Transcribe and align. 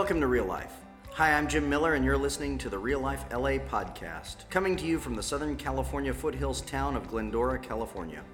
Welcome 0.00 0.22
to 0.22 0.28
Real 0.28 0.46
Life. 0.46 0.72
Hi, 1.12 1.34
I'm 1.34 1.46
Jim 1.46 1.68
Miller, 1.68 1.92
and 1.92 2.02
you're 2.02 2.16
listening 2.16 2.56
to 2.56 2.70
the 2.70 2.78
Real 2.78 3.00
Life 3.00 3.22
LA 3.30 3.58
podcast, 3.58 4.48
coming 4.48 4.74
to 4.76 4.86
you 4.86 4.98
from 4.98 5.14
the 5.14 5.22
Southern 5.22 5.56
California 5.56 6.14
foothills 6.14 6.62
town 6.62 6.96
of 6.96 7.06
Glendora, 7.06 7.58
California. 7.58 8.24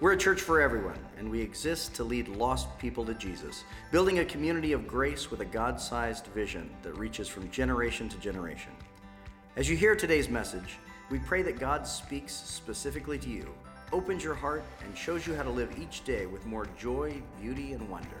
We're 0.00 0.14
a 0.14 0.18
church 0.18 0.40
for 0.40 0.60
everyone, 0.60 0.98
and 1.16 1.30
we 1.30 1.40
exist 1.40 1.94
to 1.94 2.02
lead 2.02 2.26
lost 2.26 2.66
people 2.80 3.04
to 3.04 3.14
Jesus, 3.14 3.62
building 3.92 4.18
a 4.18 4.24
community 4.24 4.72
of 4.72 4.88
grace 4.88 5.30
with 5.30 5.38
a 5.38 5.44
God 5.44 5.80
sized 5.80 6.26
vision 6.26 6.68
that 6.82 6.98
reaches 6.98 7.28
from 7.28 7.48
generation 7.48 8.08
to 8.08 8.18
generation. 8.18 8.72
As 9.54 9.70
you 9.70 9.76
hear 9.76 9.94
today's 9.94 10.28
message, 10.28 10.78
we 11.10 11.20
pray 11.20 11.42
that 11.42 11.60
God 11.60 11.86
speaks 11.86 12.32
specifically 12.34 13.18
to 13.20 13.30
you, 13.30 13.54
opens 13.92 14.24
your 14.24 14.34
heart, 14.34 14.64
and 14.84 14.98
shows 14.98 15.28
you 15.28 15.36
how 15.36 15.44
to 15.44 15.50
live 15.50 15.78
each 15.78 16.02
day 16.02 16.26
with 16.26 16.44
more 16.44 16.66
joy, 16.76 17.22
beauty, 17.40 17.72
and 17.72 17.88
wonder. 17.88 18.18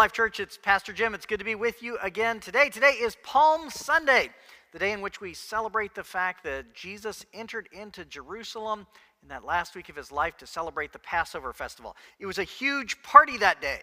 Life 0.00 0.12
Church. 0.14 0.40
It's 0.40 0.56
Pastor 0.56 0.94
Jim. 0.94 1.12
It's 1.12 1.26
good 1.26 1.40
to 1.40 1.44
be 1.44 1.54
with 1.54 1.82
you 1.82 1.98
again 2.00 2.40
today. 2.40 2.70
Today 2.70 2.92
is 2.92 3.18
Palm 3.22 3.68
Sunday, 3.68 4.30
the 4.72 4.78
day 4.78 4.92
in 4.92 5.02
which 5.02 5.20
we 5.20 5.34
celebrate 5.34 5.94
the 5.94 6.02
fact 6.02 6.42
that 6.44 6.72
Jesus 6.72 7.26
entered 7.34 7.68
into 7.70 8.06
Jerusalem 8.06 8.86
in 9.22 9.28
that 9.28 9.44
last 9.44 9.74
week 9.74 9.90
of 9.90 9.96
his 9.96 10.10
life 10.10 10.38
to 10.38 10.46
celebrate 10.46 10.94
the 10.94 10.98
Passover 11.00 11.52
festival. 11.52 11.96
It 12.18 12.24
was 12.24 12.38
a 12.38 12.44
huge 12.44 13.02
party 13.02 13.36
that 13.36 13.60
day. 13.60 13.80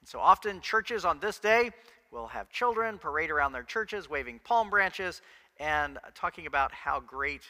And 0.00 0.08
so 0.08 0.18
often, 0.18 0.60
churches 0.60 1.04
on 1.04 1.20
this 1.20 1.38
day 1.38 1.70
will 2.10 2.26
have 2.26 2.50
children 2.50 2.98
parade 2.98 3.30
around 3.30 3.52
their 3.52 3.62
churches 3.62 4.10
waving 4.10 4.40
palm 4.42 4.70
branches 4.70 5.22
and 5.60 6.00
talking 6.16 6.48
about 6.48 6.72
how 6.72 6.98
great 6.98 7.42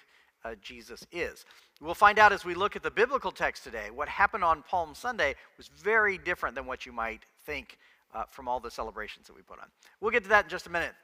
uh, 0.44 0.56
Jesus 0.60 1.06
is. 1.10 1.46
We'll 1.80 1.94
find 1.94 2.18
out 2.18 2.34
as 2.34 2.44
we 2.44 2.52
look 2.52 2.76
at 2.76 2.82
the 2.82 2.90
biblical 2.90 3.32
text 3.32 3.64
today 3.64 3.90
what 3.90 4.10
happened 4.10 4.44
on 4.44 4.62
Palm 4.64 4.94
Sunday 4.94 5.36
was 5.56 5.68
very 5.68 6.18
different 6.18 6.54
than 6.54 6.66
what 6.66 6.84
you 6.84 6.92
might 6.92 7.22
think 7.46 7.78
uh, 8.14 8.24
from 8.24 8.48
all 8.48 8.60
the 8.60 8.70
celebrations 8.70 9.26
that 9.26 9.36
we 9.36 9.42
put 9.42 9.58
on. 9.58 9.66
We'll 10.00 10.10
get 10.10 10.22
to 10.24 10.28
that 10.30 10.44
in 10.44 10.50
just 10.50 10.66
a 10.66 10.70
minute. 10.70 10.94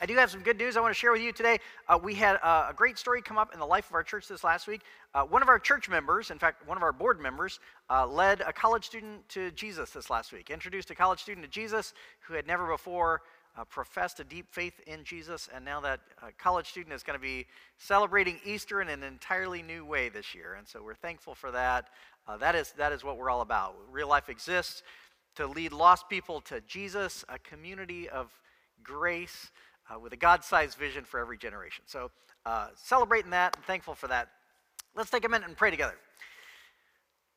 I 0.00 0.04
do 0.04 0.14
have 0.16 0.30
some 0.30 0.40
good 0.42 0.58
news 0.58 0.76
I 0.76 0.80
want 0.80 0.94
to 0.94 0.98
share 0.98 1.12
with 1.12 1.22
you 1.22 1.32
today. 1.32 1.58
Uh, 1.88 1.98
we 2.02 2.14
had 2.14 2.36
uh, 2.42 2.66
a 2.68 2.74
great 2.74 2.98
story 2.98 3.22
come 3.22 3.38
up 3.38 3.54
in 3.54 3.60
the 3.60 3.66
life 3.66 3.88
of 3.88 3.94
our 3.94 4.02
church 4.02 4.28
this 4.28 4.44
last 4.44 4.66
week. 4.66 4.82
Uh, 5.14 5.22
one 5.22 5.40
of 5.40 5.48
our 5.48 5.58
church 5.58 5.88
members, 5.88 6.30
in 6.30 6.38
fact, 6.38 6.66
one 6.68 6.76
of 6.76 6.82
our 6.82 6.92
board 6.92 7.18
members, 7.18 7.60
uh, 7.88 8.06
led 8.06 8.42
a 8.42 8.52
college 8.52 8.84
student 8.84 9.26
to 9.30 9.50
Jesus 9.52 9.90
this 9.90 10.10
last 10.10 10.32
week, 10.32 10.50
introduced 10.50 10.90
a 10.90 10.94
college 10.94 11.20
student 11.20 11.44
to 11.46 11.50
Jesus 11.50 11.94
who 12.20 12.34
had 12.34 12.46
never 12.46 12.66
before 12.66 13.22
uh, 13.56 13.64
professed 13.64 14.20
a 14.20 14.24
deep 14.24 14.46
faith 14.50 14.78
in 14.86 15.02
Jesus, 15.02 15.48
and 15.54 15.64
now 15.64 15.80
that 15.80 16.00
uh, 16.22 16.26
college 16.36 16.68
student 16.68 16.94
is 16.94 17.02
going 17.02 17.18
to 17.18 17.22
be 17.22 17.46
celebrating 17.78 18.38
Easter 18.44 18.82
in 18.82 18.90
an 18.90 19.02
entirely 19.02 19.62
new 19.62 19.82
way 19.86 20.10
this 20.10 20.34
year. 20.34 20.56
And 20.58 20.68
so 20.68 20.82
we're 20.82 20.94
thankful 20.94 21.34
for 21.34 21.50
that. 21.52 21.88
That, 22.40 22.56
is, 22.56 22.72
that 22.72 22.92
is 22.92 23.04
what 23.04 23.18
we're 23.18 23.30
all 23.30 23.40
about. 23.40 23.76
Real 23.88 24.08
life 24.08 24.28
exists 24.28 24.82
to 25.36 25.46
lead 25.46 25.72
lost 25.72 26.08
people 26.08 26.40
to 26.42 26.60
Jesus, 26.62 27.24
a 27.28 27.38
community 27.38 28.08
of 28.08 28.28
grace 28.82 29.50
uh, 29.88 29.98
with 29.98 30.12
a 30.12 30.16
God 30.16 30.44
sized 30.44 30.76
vision 30.76 31.04
for 31.04 31.20
every 31.20 31.38
generation. 31.38 31.84
So 31.86 32.10
uh, 32.44 32.68
celebrating 32.74 33.30
that 33.30 33.56
and 33.56 33.64
thankful 33.64 33.94
for 33.94 34.08
that. 34.08 34.28
Let's 34.94 35.10
take 35.10 35.24
a 35.24 35.28
minute 35.28 35.48
and 35.48 35.56
pray 35.56 35.70
together. 35.70 35.94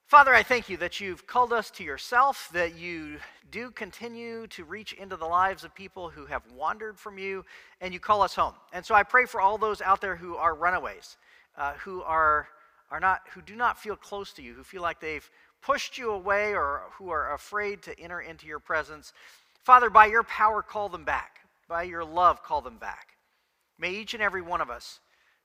Father, 0.06 0.34
I 0.34 0.42
thank 0.42 0.70
you 0.70 0.78
that 0.78 1.00
you've 1.00 1.28
called 1.28 1.54
us 1.54 1.70
to 1.72 1.84
yourself, 1.84 2.50
that 2.54 2.76
you 2.76 3.18
do 3.52 3.70
continue 3.70 4.48
to 4.48 4.64
reach 4.64 4.94
into 4.94 5.16
the 5.16 5.26
lives 5.26 5.64
of 5.64 5.76
people 5.76 6.10
who 6.10 6.26
have 6.26 6.42
wandered 6.52 6.98
from 6.98 7.20
you, 7.20 7.46
and 7.80 7.94
you 7.94 8.00
call 8.00 8.24
us 8.24 8.34
home. 8.34 8.56
And 8.74 8.84
so 8.84 8.96
I 8.96 9.04
pray 9.04 9.26
for 9.26 9.40
all 9.40 9.60
those 9.60 9.82
out 9.82 10.02
there 10.02 10.16
who 10.16 10.36
are 10.36 10.56
runaways, 10.56 11.18
uh, 11.56 11.74
who 11.74 12.02
are, 12.02 12.48
are 12.90 13.00
not, 13.00 13.22
who 13.36 13.44
do 13.44 13.56
not 13.56 13.78
feel 13.78 13.96
close 13.96 14.34
to 14.34 14.42
you, 14.42 14.56
who 14.56 14.64
feel 14.64 14.82
like 14.82 15.00
they've 15.00 15.30
pushed 15.62 15.98
you 15.98 16.12
away 16.12 16.54
or 16.54 16.84
who 16.98 17.10
are 17.10 17.34
afraid 17.34 17.82
to 17.84 18.00
enter 18.00 18.22
into 18.22 18.48
your 18.48 18.60
presence. 18.60 19.14
Father, 19.64 19.90
by 19.90 20.06
your 20.06 20.24
power, 20.24 20.62
call 20.62 20.90
them 20.90 21.04
back. 21.04 21.40
By 21.68 21.84
your 21.84 22.04
love, 22.04 22.44
call 22.44 22.62
them 22.62 22.78
back. 22.78 23.18
May 23.78 23.92
each 23.92 24.14
and 24.14 24.24
every 24.24 24.42
one 24.42 24.62
of 24.62 24.70
us 24.70 25.00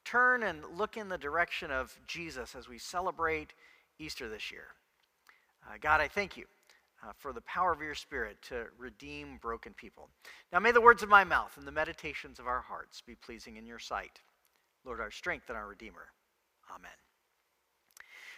turn 0.05 0.43
and 0.43 0.65
look 0.77 0.97
in 0.97 1.09
the 1.09 1.19
direction 1.19 1.71
of 1.71 1.97
Jesus 2.07 2.55
as 2.55 2.69
we 2.69 2.79
celebrate 2.79 3.55
Easter 3.99 4.29
this 4.29 4.51
year. 4.51 4.67
Uh, 5.67 5.77
God, 5.81 6.01
I 6.01 6.09
thank 6.09 6.37
you 6.37 6.45
uh, 7.03 7.13
for 7.19 7.33
the 7.33 7.41
power 7.43 7.73
of 7.73 7.81
your 7.81 7.95
Spirit 7.95 8.37
to 8.49 8.65
redeem 8.79 9.39
broken 9.41 9.75
people. 9.75 10.09
Now, 10.53 10.59
may 10.59 10.73
the 10.73 10.81
words 10.81 11.03
of 11.03 11.09
my 11.09 11.25
mouth 11.25 11.57
and 11.57 11.67
the 11.67 11.73
meditations 11.73 12.39
of 12.39 12.47
our 12.47 12.61
hearts 12.61 13.03
be 13.07 13.15
pleasing 13.15 13.57
in 13.57 13.67
your 13.67 13.79
sight. 13.79 14.21
Lord, 14.85 15.01
our 15.01 15.11
strength 15.11 15.49
and 15.49 15.57
our 15.57 15.67
Redeemer. 15.67 16.09
Amen. 16.71 16.91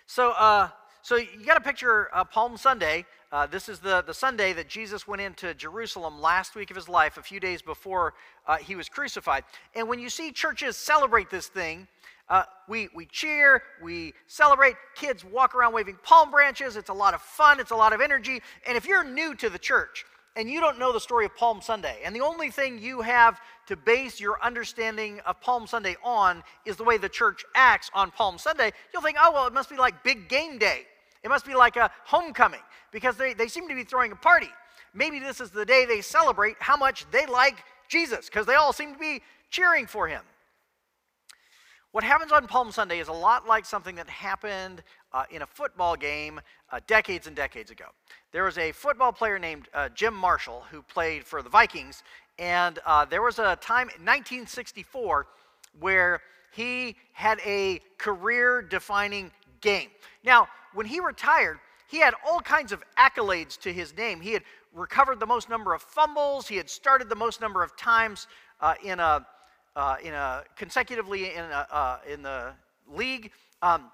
So, 0.06 0.32
uh, 0.32 0.68
so 1.06 1.14
you 1.14 1.46
got 1.46 1.54
to 1.54 1.60
picture 1.60 2.08
uh, 2.12 2.24
Palm 2.24 2.56
Sunday. 2.56 3.04
Uh, 3.30 3.46
this 3.46 3.68
is 3.68 3.78
the, 3.78 4.02
the 4.08 4.12
Sunday 4.12 4.52
that 4.54 4.66
Jesus 4.66 5.06
went 5.06 5.22
into 5.22 5.54
Jerusalem 5.54 6.20
last 6.20 6.56
week 6.56 6.68
of 6.70 6.74
his 6.74 6.88
life, 6.88 7.16
a 7.16 7.22
few 7.22 7.38
days 7.38 7.62
before 7.62 8.14
uh, 8.48 8.56
he 8.56 8.74
was 8.74 8.88
crucified. 8.88 9.44
And 9.76 9.86
when 9.88 10.00
you 10.00 10.10
see 10.10 10.32
churches 10.32 10.76
celebrate 10.76 11.30
this 11.30 11.46
thing, 11.46 11.86
uh, 12.28 12.42
we, 12.68 12.88
we 12.92 13.06
cheer, 13.06 13.62
we 13.80 14.14
celebrate. 14.26 14.74
Kids 14.96 15.24
walk 15.24 15.54
around 15.54 15.74
waving 15.74 15.96
palm 16.02 16.32
branches. 16.32 16.76
It's 16.76 16.90
a 16.90 16.92
lot 16.92 17.14
of 17.14 17.22
fun, 17.22 17.60
it's 17.60 17.70
a 17.70 17.76
lot 17.76 17.92
of 17.92 18.00
energy. 18.00 18.42
And 18.66 18.76
if 18.76 18.84
you're 18.84 19.04
new 19.04 19.36
to 19.36 19.48
the 19.48 19.60
church 19.60 20.04
and 20.34 20.50
you 20.50 20.60
don't 20.60 20.76
know 20.76 20.92
the 20.92 20.98
story 20.98 21.24
of 21.24 21.36
Palm 21.36 21.62
Sunday, 21.62 22.00
and 22.04 22.16
the 22.16 22.20
only 22.20 22.50
thing 22.50 22.80
you 22.80 23.00
have 23.02 23.38
to 23.68 23.76
base 23.76 24.18
your 24.18 24.42
understanding 24.42 25.20
of 25.20 25.40
Palm 25.40 25.68
Sunday 25.68 25.94
on 26.02 26.42
is 26.64 26.74
the 26.74 26.82
way 26.82 26.98
the 26.98 27.08
church 27.08 27.44
acts 27.54 27.92
on 27.94 28.10
Palm 28.10 28.38
Sunday, 28.38 28.72
you'll 28.92 29.02
think, 29.02 29.18
oh, 29.22 29.30
well, 29.32 29.46
it 29.46 29.52
must 29.52 29.70
be 29.70 29.76
like 29.76 30.02
big 30.02 30.28
game 30.28 30.58
day. 30.58 30.84
It 31.26 31.28
must 31.28 31.44
be 31.44 31.56
like 31.56 31.74
a 31.74 31.90
homecoming 32.04 32.60
because 32.92 33.16
they, 33.16 33.34
they 33.34 33.48
seem 33.48 33.68
to 33.68 33.74
be 33.74 33.82
throwing 33.82 34.12
a 34.12 34.16
party. 34.16 34.48
Maybe 34.94 35.18
this 35.18 35.40
is 35.40 35.50
the 35.50 35.66
day 35.66 35.84
they 35.84 36.00
celebrate 36.00 36.54
how 36.60 36.76
much 36.76 37.04
they 37.10 37.26
like 37.26 37.56
Jesus 37.88 38.26
because 38.26 38.46
they 38.46 38.54
all 38.54 38.72
seem 38.72 38.92
to 38.92 38.98
be 39.00 39.20
cheering 39.50 39.88
for 39.88 40.06
him. 40.06 40.22
What 41.90 42.04
happens 42.04 42.30
on 42.30 42.46
Palm 42.46 42.70
Sunday 42.70 43.00
is 43.00 43.08
a 43.08 43.12
lot 43.12 43.44
like 43.44 43.64
something 43.64 43.96
that 43.96 44.08
happened 44.08 44.84
uh, 45.12 45.24
in 45.28 45.42
a 45.42 45.46
football 45.46 45.96
game 45.96 46.40
uh, 46.70 46.78
decades 46.86 47.26
and 47.26 47.34
decades 47.34 47.72
ago. 47.72 47.86
There 48.30 48.44
was 48.44 48.56
a 48.56 48.70
football 48.70 49.10
player 49.10 49.40
named 49.40 49.66
uh, 49.74 49.88
Jim 49.88 50.14
Marshall 50.14 50.62
who 50.70 50.80
played 50.80 51.24
for 51.24 51.42
the 51.42 51.48
Vikings, 51.48 52.04
and 52.38 52.78
uh, 52.86 53.04
there 53.04 53.22
was 53.22 53.40
a 53.40 53.56
time 53.56 53.88
in 53.88 54.04
1964 54.04 55.26
where 55.80 56.20
he 56.52 56.94
had 57.14 57.40
a 57.44 57.80
career 57.98 58.62
defining 58.62 59.32
game. 59.60 59.90
Now, 60.22 60.46
when 60.76 60.86
he 60.86 61.00
retired, 61.00 61.58
he 61.88 61.98
had 61.98 62.14
all 62.26 62.40
kinds 62.40 62.70
of 62.70 62.82
accolades 62.98 63.58
to 63.60 63.72
his 63.72 63.96
name. 63.96 64.20
He 64.20 64.32
had 64.32 64.42
recovered 64.74 65.18
the 65.18 65.26
most 65.26 65.48
number 65.48 65.72
of 65.72 65.80
fumbles, 65.80 66.46
he 66.46 66.56
had 66.56 66.68
started 66.68 67.08
the 67.08 67.16
most 67.16 67.40
number 67.40 67.62
of 67.62 67.76
times 67.76 68.26
uh, 68.60 68.74
in 68.84 69.00
a 69.00 69.26
uh, 69.74 69.96
in 70.02 70.14
a, 70.14 70.42
consecutively 70.56 71.34
in, 71.34 71.44
a, 71.44 71.66
uh, 71.70 71.98
in 72.10 72.22
the 72.22 72.52
league. 72.90 73.30
Um, 73.60 73.90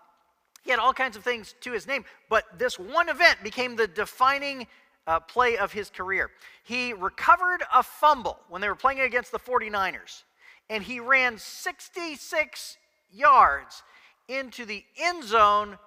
he 0.62 0.70
had 0.70 0.78
all 0.78 0.92
kinds 0.92 1.16
of 1.16 1.24
things 1.24 1.56
to 1.60 1.72
his 1.72 1.88
name, 1.88 2.04
but 2.30 2.44
this 2.56 2.78
one 2.78 3.08
event 3.08 3.38
became 3.42 3.74
the 3.74 3.88
defining 3.88 4.68
uh, 5.08 5.18
play 5.18 5.56
of 5.56 5.72
his 5.72 5.90
career. 5.90 6.30
He 6.62 6.92
recovered 6.92 7.64
a 7.74 7.82
fumble 7.82 8.38
when 8.48 8.60
they 8.60 8.68
were 8.68 8.76
playing 8.76 9.00
against 9.00 9.32
the 9.32 9.40
49ers, 9.40 10.22
and 10.70 10.84
he 10.84 11.00
ran 11.00 11.36
66 11.36 12.76
yards 13.12 13.82
into 14.28 14.64
the 14.64 14.84
end 14.96 15.24
zone 15.24 15.78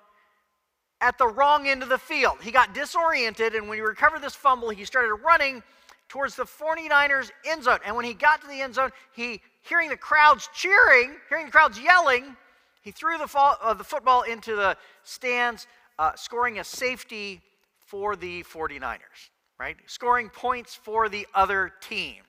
at 1.02 1.18
the 1.18 1.28
wrong 1.28 1.68
end 1.68 1.84
of 1.84 1.90
the 1.90 1.98
field. 1.98 2.38
He 2.42 2.52
got 2.52 2.74
disoriented, 2.74 3.54
and 3.54 3.68
when 3.68 3.78
he 3.78 3.82
recovered 3.82 4.22
this 4.22 4.36
fumble, 4.36 4.70
he 4.70 4.86
started 4.86 5.14
running 5.16 5.62
towards 6.08 6.36
the 6.36 6.44
49ers 6.44 7.32
end 7.46 7.64
zone. 7.64 7.80
And 7.86 7.96
when 7.96 8.06
he 8.06 8.14
got 8.14 8.42
to 8.42 8.48
the 8.48 8.62
end 8.62 8.76
zone, 8.76 8.92
he 9.14 9.42
hearing 9.62 9.90
the 9.90 9.98
crowds 9.98 10.50
cheering, 10.54 11.16
hearing 11.30 11.46
the 11.46 11.52
crowds 11.52 11.80
yelling, 11.80 12.36
he 12.82 12.92
threw 12.92 13.18
the, 13.18 13.28
fall, 13.28 13.58
uh, 13.62 13.74
the 13.74 13.84
football 13.84 14.22
into 14.22 14.56
the 14.56 14.78
stands, 15.04 15.66
uh, 15.98 16.14
scoring 16.16 16.60
a 16.60 16.64
safety 16.64 17.42
for 17.80 18.16
the 18.16 18.44
49ers, 18.44 19.30
right? 19.60 19.76
Scoring 19.88 20.30
points 20.30 20.76
for 20.76 21.10
the 21.10 21.26
other 21.34 21.74
team. 21.82 22.22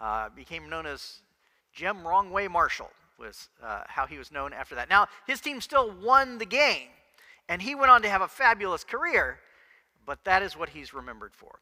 Uh, 0.00 0.28
became 0.30 0.68
known 0.68 0.84
as 0.84 1.20
Jim 1.72 2.06
Wrong 2.06 2.30
Way 2.30 2.48
Marshall, 2.48 2.90
was 3.18 3.48
uh, 3.62 3.82
how 3.86 4.06
he 4.06 4.18
was 4.18 4.32
known 4.32 4.52
after 4.52 4.74
that. 4.74 4.90
Now, 4.90 5.06
his 5.26 5.40
team 5.40 5.60
still 5.60 5.94
won 6.02 6.38
the 6.38 6.44
game, 6.44 6.88
and 7.48 7.62
he 7.62 7.74
went 7.74 7.90
on 7.90 8.02
to 8.02 8.08
have 8.08 8.22
a 8.22 8.28
fabulous 8.28 8.84
career, 8.84 9.38
but 10.04 10.24
that 10.24 10.42
is 10.42 10.56
what 10.56 10.68
he's 10.70 10.92
remembered 10.92 11.34
for. 11.34 11.60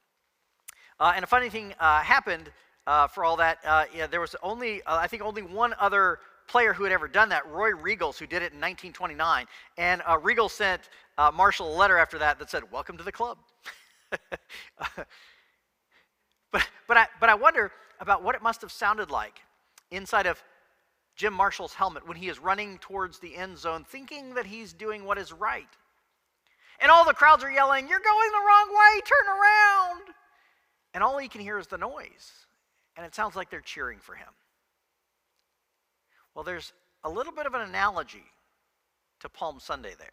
Uh, 1.01 1.13
and 1.15 1.25
a 1.25 1.27
funny 1.27 1.49
thing 1.49 1.75
uh, 1.81 2.01
happened 2.01 2.51
uh, 2.87 3.07
for 3.07 3.25
all 3.25 3.37
that. 3.37 3.59
Uh, 3.65 3.85
yeah, 3.95 4.07
there 4.07 4.21
was 4.21 4.37
only, 4.43 4.83
uh, 4.83 4.97
I 4.97 5.07
think, 5.07 5.23
only 5.23 5.43
one 5.43 5.75
other 5.79 6.21
player 6.47 6.73
who 6.73 6.85
had 6.85 6.93
ever 6.93 7.09
done 7.09 7.31
that, 7.31 7.47
Roy 7.51 7.73
Riegels, 7.73 8.19
who 8.19 8.27
did 8.27 8.43
it 8.43 8.53
in 8.53 8.61
1929. 8.61 9.47
And 9.79 10.03
uh, 10.07 10.19
Riegels 10.19 10.51
sent 10.51 10.89
uh, 11.19 11.31
Marshall 11.35 11.75
a 11.75 11.77
letter 11.77 11.99
after 11.99 12.19
that 12.19 12.39
that 12.39 12.51
said, 12.51 12.71
Welcome 12.71 12.97
to 12.99 13.05
the 13.05 13.13
club. 13.13 13.39
but, 16.51 16.69
but, 16.87 16.97
I, 16.97 17.07
but 17.19 17.29
I 17.29 17.35
wonder 17.35 17.73
about 18.01 18.23
what 18.23 18.35
it 18.35 18.43
must 18.43 18.61
have 18.61 18.71
sounded 18.71 19.11
like 19.11 19.41
inside 19.91 20.27
of 20.27 20.43
Jim 21.17 21.33
Marshall's 21.33 21.75
helmet 21.75 22.07
when 22.07 22.17
he 22.17 22.29
is 22.29 22.39
running 22.39 22.79
towards 22.79 23.19
the 23.19 23.37
end 23.37 23.57
zone, 23.57 23.85
thinking 23.85 24.35
that 24.35 24.47
he's 24.47 24.73
doing 24.73 25.05
what 25.05 25.19
is 25.19 25.33
right. 25.33 25.69
And 26.81 26.91
all 26.91 27.05
the 27.05 27.15
crowds 27.15 27.45
are 27.45 27.51
yelling, 27.51 27.89
You're 27.89 28.01
going 28.01 28.31
the 28.31 28.47
wrong 28.47 28.69
way, 28.71 29.01
turn 29.01 29.29
around. 29.29 30.15
And 30.93 31.03
all 31.03 31.19
he 31.19 31.29
can 31.29 31.41
hear 31.41 31.59
is 31.59 31.67
the 31.67 31.79
noise. 31.79 32.47
And 32.97 33.05
it 33.05 33.15
sounds 33.15 33.37
like 33.37 33.51
they're 33.51 33.61
cheering 33.61 33.99
for 33.99 34.15
him. 34.15 34.29
Well, 36.35 36.45
there's 36.45 36.73
a 37.03 37.11
little 37.11 37.33
bit 37.33 37.47
of 37.47 37.55
an 37.55 37.63
analogy 37.63 38.25
to 39.21 39.29
Palm 39.29 39.61
Sunday 39.61 39.95
there. 39.99 40.09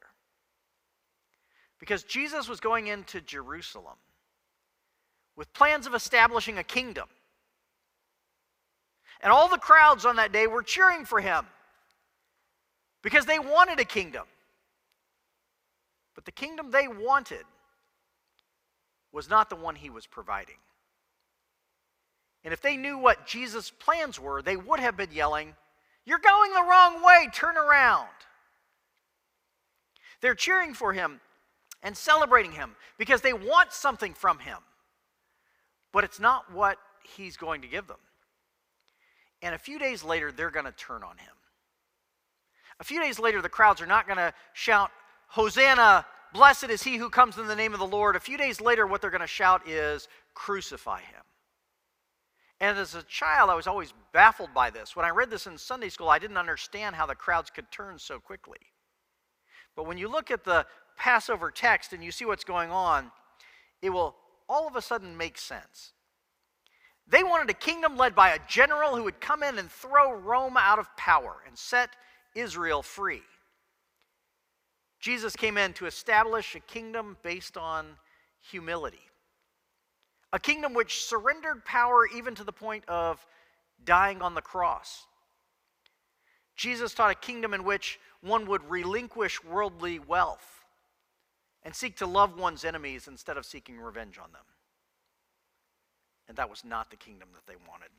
Because 1.80 2.03
Jesus 2.03 2.48
was 2.48 2.59
going 2.59 2.88
into 2.88 3.21
Jerusalem 3.21 3.98
with 5.36 5.51
plans 5.53 5.88
of 5.88 5.95
establishing 5.95 6.59
a 6.59 6.63
kingdom. 6.63 7.07
And 9.21 9.31
all 9.31 9.47
the 9.47 9.57
crowds 9.57 10.06
on 10.06 10.15
that 10.15 10.31
day 10.31 10.47
were 10.47 10.63
cheering 10.63 11.06
for 11.06 11.21
him 11.21 11.45
because 13.03 13.25
they 13.25 13.39
wanted 13.39 13.79
a 13.79 13.85
kingdom. 13.85 14.25
But 16.15 16.25
the 16.25 16.31
kingdom 16.31 16.71
they 16.71 16.88
wanted 16.88 17.44
was 19.12 19.29
not 19.29 19.50
the 19.50 19.56
one 19.56 19.75
he 19.75 19.89
was 19.89 20.07
providing. 20.07 20.56
And 22.44 22.53
if 22.53 22.62
they 22.62 22.75
knew 22.77 22.97
what 22.97 23.27
Jesus' 23.27 23.69
plans 23.69 24.19
were, 24.19 24.41
they 24.41 24.57
would 24.57 24.79
have 24.79 24.97
been 24.97 25.12
yelling, 25.12 25.56
You're 26.06 26.19
going 26.19 26.53
the 26.53 26.63
wrong 26.67 27.03
way, 27.03 27.27
turn 27.31 27.57
around. 27.57 28.07
They're 30.21 30.35
cheering 30.35 30.74
for 30.74 30.94
him 30.94 31.19
and 31.83 31.95
celebrating 31.95 32.51
him 32.51 32.75
because 32.97 33.21
they 33.21 33.33
want 33.33 33.74
something 33.74 34.13
from 34.13 34.39
him. 34.39 34.57
But 35.91 36.03
it's 36.03 36.19
not 36.19 36.51
what 36.51 36.77
he's 37.03 37.38
going 37.38 37.62
to 37.62 37.67
give 37.67 37.88
them. 37.88 37.97
And 39.41 39.55
a 39.55 39.59
few 39.59 39.79
days 39.79 40.03
later, 40.03 40.31
they're 40.31 40.51
going 40.51 40.65
to 40.65 40.71
turn 40.71 41.03
on 41.03 41.17
him. 41.17 41.33
A 42.79 42.83
few 42.83 43.01
days 43.01 43.19
later, 43.19 43.41
the 43.41 43.49
crowds 43.49 43.81
are 43.81 43.88
not 43.88 44.07
going 44.07 44.17
to 44.17 44.33
shout, 44.53 44.91
Hosanna, 45.27 46.05
blessed 46.33 46.69
is 46.69 46.83
he 46.83 46.97
who 46.97 47.09
comes 47.09 47.38
in 47.38 47.47
the 47.47 47.55
name 47.55 47.73
of 47.73 47.79
the 47.79 47.88
Lord. 47.88 48.15
A 48.15 48.19
few 48.19 48.38
days 48.38 48.59
later, 48.59 48.85
what 48.85 49.01
they're 49.01 49.09
going 49.09 49.21
to 49.21 49.27
shout 49.27 49.67
is, 49.67 50.07
Crucify 50.33 51.01
him. 51.01 51.23
And 52.59 52.77
as 52.77 52.93
a 52.95 53.03
child, 53.03 53.49
I 53.49 53.55
was 53.55 53.67
always 53.67 53.93
baffled 54.13 54.53
by 54.53 54.69
this. 54.69 54.95
When 54.95 55.05
I 55.05 55.09
read 55.09 55.29
this 55.29 55.47
in 55.47 55.57
Sunday 55.57 55.89
school, 55.89 56.09
I 56.09 56.19
didn't 56.19 56.38
understand 56.38 56.95
how 56.95 57.05
the 57.05 57.15
crowds 57.15 57.49
could 57.49 57.71
turn 57.71 57.97
so 57.97 58.19
quickly. 58.19 58.59
But 59.75 59.88
when 59.88 59.97
you 59.97 60.07
look 60.07 60.29
at 60.29 60.43
the 60.43 60.65
Passover 60.97 61.49
text 61.49 61.93
and 61.93 62.03
you 62.03 62.11
see 62.11 62.25
what's 62.25 62.43
going 62.43 62.69
on, 62.69 63.11
it 63.81 63.89
will 63.89 64.15
all 64.47 64.67
of 64.67 64.75
a 64.75 64.81
sudden 64.81 65.17
make 65.17 65.38
sense. 65.38 65.93
They 67.11 67.23
wanted 67.23 67.49
a 67.49 67.53
kingdom 67.53 67.97
led 67.97 68.15
by 68.15 68.29
a 68.29 68.39
general 68.47 68.95
who 68.95 69.03
would 69.03 69.19
come 69.19 69.43
in 69.43 69.59
and 69.59 69.69
throw 69.69 70.13
Rome 70.13 70.55
out 70.55 70.79
of 70.79 70.95
power 70.95 71.43
and 71.45 71.57
set 71.57 71.89
Israel 72.35 72.81
free. 72.81 73.21
Jesus 75.01 75.35
came 75.35 75.57
in 75.57 75.73
to 75.73 75.87
establish 75.87 76.55
a 76.55 76.61
kingdom 76.61 77.17
based 77.21 77.57
on 77.57 77.97
humility, 78.39 79.01
a 80.31 80.39
kingdom 80.39 80.73
which 80.73 81.03
surrendered 81.03 81.65
power 81.65 82.07
even 82.07 82.33
to 82.35 82.45
the 82.45 82.53
point 82.53 82.85
of 82.87 83.25
dying 83.83 84.21
on 84.21 84.33
the 84.33 84.41
cross. 84.41 85.05
Jesus 86.55 86.93
taught 86.93 87.11
a 87.11 87.15
kingdom 87.15 87.53
in 87.53 87.65
which 87.65 87.99
one 88.21 88.45
would 88.45 88.69
relinquish 88.69 89.43
worldly 89.43 89.99
wealth 89.99 90.63
and 91.63 91.75
seek 91.75 91.97
to 91.97 92.05
love 92.05 92.39
one's 92.39 92.63
enemies 92.63 93.09
instead 93.09 93.35
of 93.35 93.45
seeking 93.45 93.79
revenge 93.79 94.17
on 94.17 94.31
them. 94.31 94.43
And 96.31 96.37
that 96.37 96.49
was 96.49 96.63
not 96.63 96.89
the 96.89 96.95
kingdom 96.95 97.27
that 97.33 97.45
they 97.45 97.57
wanted. 97.67 97.89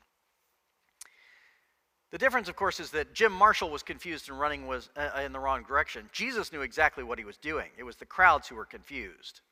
The 2.12 2.16
difference, 2.16 2.48
of 2.48 2.56
course, 2.56 2.80
is 2.80 2.90
that 2.92 3.12
Jim 3.12 3.30
Marshall 3.30 3.68
was 3.68 3.82
confused 3.82 4.30
and 4.30 4.40
running 4.40 4.66
was 4.66 4.88
uh, 4.96 5.20
in 5.22 5.34
the 5.34 5.38
wrong 5.38 5.64
direction. 5.64 6.08
Jesus 6.12 6.50
knew 6.50 6.62
exactly 6.62 7.04
what 7.04 7.18
he 7.18 7.26
was 7.26 7.36
doing. 7.36 7.68
It 7.76 7.82
was 7.82 7.96
the 7.96 8.06
crowds 8.06 8.48
who 8.48 8.54
were 8.54 8.64
confused. 8.64 9.42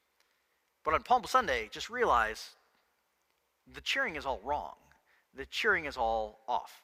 But 0.82 0.94
on 0.94 1.02
Palm 1.02 1.24
Sunday, 1.26 1.68
just 1.70 1.90
realize 1.90 2.52
the 3.70 3.82
cheering 3.82 4.16
is 4.16 4.24
all 4.24 4.40
wrong. 4.42 4.76
The 5.36 5.44
cheering 5.44 5.84
is 5.84 5.98
all 5.98 6.38
off. 6.48 6.80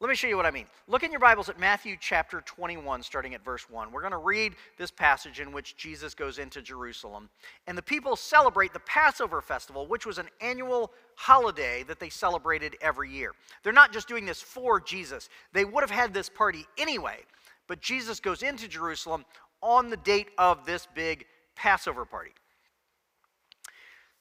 Let 0.00 0.08
me 0.08 0.14
show 0.14 0.28
you 0.28 0.36
what 0.38 0.46
I 0.46 0.50
mean. 0.50 0.64
Look 0.88 1.02
in 1.02 1.10
your 1.10 1.20
Bibles 1.20 1.50
at 1.50 1.60
Matthew 1.60 1.94
chapter 2.00 2.40
21, 2.40 3.02
starting 3.02 3.34
at 3.34 3.44
verse 3.44 3.68
1. 3.68 3.92
We're 3.92 4.00
going 4.00 4.12
to 4.12 4.16
read 4.16 4.54
this 4.78 4.90
passage 4.90 5.40
in 5.40 5.52
which 5.52 5.76
Jesus 5.76 6.14
goes 6.14 6.38
into 6.38 6.62
Jerusalem. 6.62 7.28
And 7.66 7.76
the 7.76 7.82
people 7.82 8.16
celebrate 8.16 8.72
the 8.72 8.80
Passover 8.80 9.42
festival, 9.42 9.86
which 9.86 10.06
was 10.06 10.16
an 10.16 10.28
annual 10.40 10.90
holiday 11.16 11.82
that 11.82 12.00
they 12.00 12.08
celebrated 12.08 12.76
every 12.80 13.10
year. 13.10 13.32
They're 13.62 13.74
not 13.74 13.92
just 13.92 14.08
doing 14.08 14.24
this 14.24 14.40
for 14.40 14.80
Jesus, 14.80 15.28
they 15.52 15.66
would 15.66 15.82
have 15.82 15.90
had 15.90 16.14
this 16.14 16.30
party 16.30 16.64
anyway. 16.78 17.18
But 17.66 17.82
Jesus 17.82 18.20
goes 18.20 18.42
into 18.42 18.68
Jerusalem 18.68 19.26
on 19.60 19.90
the 19.90 19.98
date 19.98 20.28
of 20.38 20.64
this 20.64 20.88
big 20.94 21.26
Passover 21.56 22.06
party. 22.06 22.32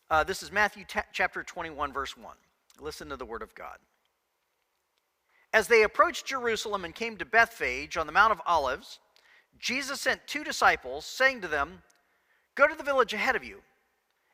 Uh, 0.09 0.25
this 0.25 0.43
is 0.43 0.51
Matthew 0.51 0.83
t- 0.83 0.99
chapter 1.13 1.41
21, 1.41 1.93
verse 1.93 2.17
1. 2.17 2.35
Listen 2.81 3.07
to 3.07 3.15
the 3.15 3.25
word 3.25 3.41
of 3.41 3.55
God. 3.55 3.77
As 5.53 5.67
they 5.67 5.83
approached 5.83 6.27
Jerusalem 6.27 6.85
and 6.85 6.93
came 6.93 7.17
to 7.17 7.25
Bethphage 7.25 7.97
on 7.97 8.05
the 8.05 8.13
Mount 8.13 8.31
of 8.31 8.41
Olives, 8.45 8.99
Jesus 9.57 10.01
sent 10.01 10.27
two 10.27 10.43
disciples, 10.43 11.05
saying 11.05 11.41
to 11.41 11.47
them, 11.47 11.81
Go 12.55 12.67
to 12.67 12.75
the 12.75 12.83
village 12.83 13.13
ahead 13.13 13.35
of 13.35 13.43
you, 13.43 13.61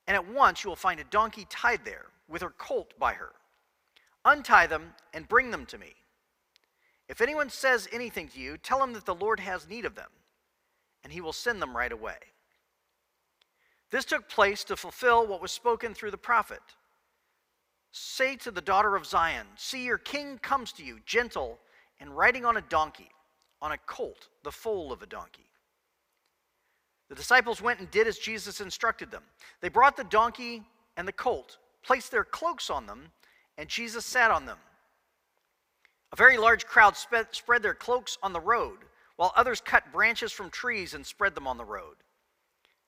and 0.08 0.16
at 0.16 0.28
once 0.28 0.64
you 0.64 0.70
will 0.70 0.76
find 0.76 1.00
a 1.00 1.06
donkey 1.06 1.46
tied 1.50 1.86
there, 1.86 2.08
with 2.28 2.42
her 2.42 2.54
colt 2.58 2.94
by 3.00 3.14
her. 3.14 3.32
Untie 4.26 4.68
them 4.68 4.94
and 5.14 5.28
bring 5.28 5.52
them 5.52 5.66
to 5.68 5.78
me. 5.78 5.94
If 7.08 7.22
anyone 7.22 7.50
says 7.50 7.88
anything 7.92 8.28
to 8.30 8.40
you, 8.40 8.58
tell 8.58 8.84
him 8.84 8.94
that 8.94 9.06
the 9.06 9.16
Lord 9.16 9.40
has 9.40 9.70
need 9.70 9.86
of 9.86 9.96
them, 9.96 10.10
and 11.04 11.14
he 11.14 11.22
will 11.22 11.34
send 11.34 11.62
them 11.62 11.78
right 11.78 11.92
away. 11.92 12.18
This 13.92 14.06
took 14.06 14.28
place 14.28 14.64
to 14.66 14.76
fulfill 14.76 15.28
what 15.28 15.42
was 15.42 15.52
spoken 15.52 15.94
through 15.94 16.12
the 16.12 16.18
prophet. 16.18 16.62
Say 17.98 18.36
to 18.38 18.52
the 18.52 18.60
daughter 18.60 18.98
of 18.98 19.06
Zion, 19.06 19.48
See, 19.56 19.86
your 19.86 19.98
king 19.98 20.38
comes 20.40 20.74
to 20.74 20.84
you, 20.84 21.00
gentle 21.06 21.58
and 22.02 22.16
riding 22.16 22.44
on 22.44 22.58
a 22.58 22.62
donkey, 22.62 23.08
on 23.62 23.72
a 23.72 23.78
colt, 23.78 24.28
the 24.44 24.52
foal 24.52 24.92
of 24.92 25.02
a 25.02 25.06
donkey. 25.06 25.50
The 27.08 27.16
disciples 27.16 27.62
went 27.62 27.80
and 27.80 27.90
did 27.92 28.06
as 28.06 28.18
Jesus 28.18 28.60
instructed 28.60 29.12
them. 29.12 29.24
They 29.62 29.70
brought 29.70 29.96
the 29.96 30.04
donkey 30.04 30.64
and 30.98 31.08
the 31.08 31.14
colt, 31.14 31.58
placed 31.84 32.12
their 32.12 32.26
cloaks 32.26 32.70
on 32.70 32.86
them, 32.86 33.14
and 33.58 33.70
Jesus 33.70 34.06
sat 34.06 34.30
on 34.30 34.46
them. 34.46 34.58
A 36.12 36.18
very 36.18 36.38
large 36.38 36.66
crowd 36.66 36.98
spread 36.98 37.64
their 37.64 37.74
cloaks 37.74 38.18
on 38.22 38.34
the 38.34 38.42
road, 38.42 38.80
while 39.16 39.32
others 39.38 39.62
cut 39.62 39.94
branches 39.94 40.34
from 40.34 40.50
trees 40.50 40.96
and 40.96 41.06
spread 41.06 41.34
them 41.34 41.48
on 41.48 41.58
the 41.58 41.64
road. 41.64 41.96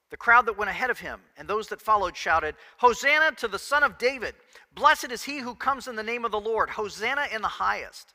The 0.10 0.18
crowd 0.18 0.46
that 0.46 0.58
went 0.58 0.70
ahead 0.70 0.90
of 0.90 1.00
him 1.00 1.20
and 1.38 1.48
those 1.48 1.68
that 1.68 1.82
followed 1.82 2.16
shouted, 2.16 2.56
Hosanna 2.78 3.34
to 3.38 3.48
the 3.48 3.60
Son 3.60 3.84
of 3.84 3.98
David! 3.98 4.36
Blessed 4.74 5.12
is 5.12 5.24
he 5.24 5.40
who 5.40 5.56
comes 5.56 5.88
in 5.88 5.96
the 5.96 6.04
name 6.04 6.24
of 6.24 6.32
the 6.32 6.40
Lord! 6.40 6.70
Hosanna 6.70 7.28
in 7.34 7.42
the 7.42 7.48
highest! 7.48 8.14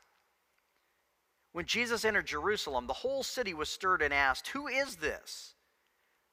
When 1.51 1.65
Jesus 1.65 2.03
entered 2.03 2.25
Jerusalem, 2.25 2.87
the 2.87 2.93
whole 2.93 3.21
city 3.21 3.53
was 3.53 3.69
stirred 3.69 4.01
and 4.01 4.13
asked, 4.13 4.47
Who 4.49 4.67
is 4.67 4.95
this? 4.95 5.53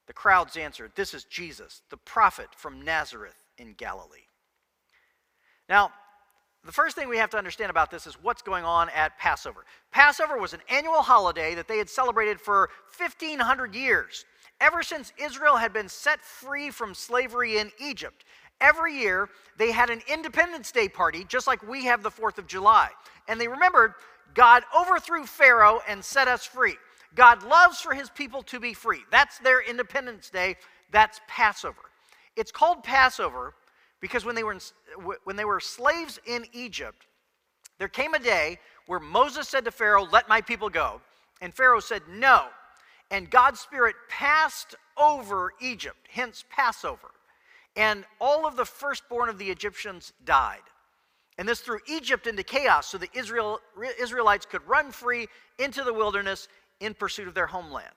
The 0.07 0.13
crowds 0.13 0.57
answered, 0.57 0.93
This 0.95 1.13
is 1.13 1.25
Jesus, 1.25 1.83
the 1.91 1.97
prophet 1.97 2.49
from 2.55 2.81
Nazareth 2.81 3.43
in 3.59 3.73
Galilee. 3.73 4.25
Now, 5.69 5.91
the 6.65 6.71
first 6.71 6.95
thing 6.95 7.07
we 7.07 7.17
have 7.17 7.29
to 7.31 7.37
understand 7.37 7.69
about 7.69 7.91
this 7.91 8.07
is 8.07 8.15
what's 8.21 8.41
going 8.41 8.65
on 8.65 8.89
at 8.89 9.17
Passover. 9.19 9.65
Passover 9.91 10.37
was 10.37 10.53
an 10.53 10.61
annual 10.69 11.01
holiday 11.01 11.55
that 11.55 11.67
they 11.67 11.77
had 11.77 11.89
celebrated 11.89 12.41
for 12.41 12.69
1,500 12.97 13.75
years 13.75 14.25
ever 14.61 14.83
since 14.83 15.11
Israel 15.17 15.57
had 15.57 15.73
been 15.73 15.89
set 15.89 16.21
free 16.21 16.69
from 16.69 16.93
slavery 16.93 17.57
in 17.57 17.71
Egypt. 17.79 18.23
Every 18.61 18.95
year, 18.95 19.27
they 19.57 19.71
had 19.71 19.89
an 19.89 20.01
Independence 20.07 20.71
Day 20.71 20.87
party, 20.87 21.25
just 21.27 21.47
like 21.47 21.67
we 21.67 21.85
have 21.85 22.03
the 22.03 22.11
4th 22.11 22.37
of 22.37 22.47
July. 22.47 22.89
And 23.27 23.41
they 23.41 23.47
remembered 23.47 23.95
God 24.35 24.63
overthrew 24.77 25.25
Pharaoh 25.25 25.81
and 25.87 26.05
set 26.05 26.27
us 26.27 26.45
free. 26.45 26.75
God 27.15 27.43
loves 27.43 27.81
for 27.81 27.93
his 27.93 28.09
people 28.09 28.43
to 28.43 28.59
be 28.59 28.73
free. 28.73 29.01
That's 29.11 29.39
their 29.39 29.61
Independence 29.61 30.29
Day. 30.29 30.55
That's 30.91 31.19
Passover. 31.27 31.81
It's 32.37 32.51
called 32.51 32.83
Passover 32.83 33.55
because 33.99 34.23
when 34.23 34.35
they 34.35 34.43
were, 34.43 34.53
in, 34.53 34.59
when 35.23 35.35
they 35.35 35.43
were 35.43 35.59
slaves 35.59 36.19
in 36.25 36.45
Egypt, 36.53 37.07
there 37.79 37.89
came 37.89 38.13
a 38.13 38.19
day 38.19 38.59
where 38.85 38.99
Moses 38.99 39.49
said 39.49 39.65
to 39.65 39.71
Pharaoh, 39.71 40.07
Let 40.11 40.29
my 40.29 40.39
people 40.39 40.69
go. 40.69 41.01
And 41.41 41.53
Pharaoh 41.53 41.79
said, 41.79 42.03
No 42.07 42.45
and 43.11 43.29
God's 43.29 43.59
Spirit 43.59 43.95
passed 44.09 44.75
over 44.97 45.53
Egypt, 45.61 46.07
hence 46.09 46.43
Passover. 46.49 47.11
And 47.75 48.05
all 48.19 48.47
of 48.47 48.55
the 48.55 48.65
firstborn 48.65 49.29
of 49.29 49.37
the 49.37 49.49
Egyptians 49.49 50.13
died. 50.25 50.61
And 51.37 51.47
this 51.47 51.59
threw 51.59 51.79
Egypt 51.87 52.25
into 52.27 52.43
chaos 52.43 52.87
so 52.87 52.97
the 52.97 53.09
Israel, 53.13 53.59
Israelites 53.99 54.45
could 54.45 54.65
run 54.67 54.91
free 54.91 55.27
into 55.59 55.83
the 55.83 55.93
wilderness 55.93 56.47
in 56.79 56.93
pursuit 56.93 57.27
of 57.27 57.33
their 57.33 57.47
homeland. 57.47 57.93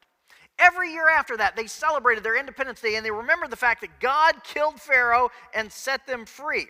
Every 0.59 0.93
year 0.93 1.09
after 1.09 1.37
that, 1.37 1.57
they 1.57 1.67
celebrated 1.67 2.23
their 2.23 2.39
Independence 2.39 2.81
Day 2.81 2.95
and 2.95 3.05
they 3.05 3.11
remembered 3.11 3.51
the 3.51 3.57
fact 3.57 3.81
that 3.81 4.01
God 4.01 4.35
killed 4.45 4.81
Pharaoh 4.81 5.31
and 5.53 5.71
set 5.71 6.07
them 6.07 6.27
free. 6.27 6.67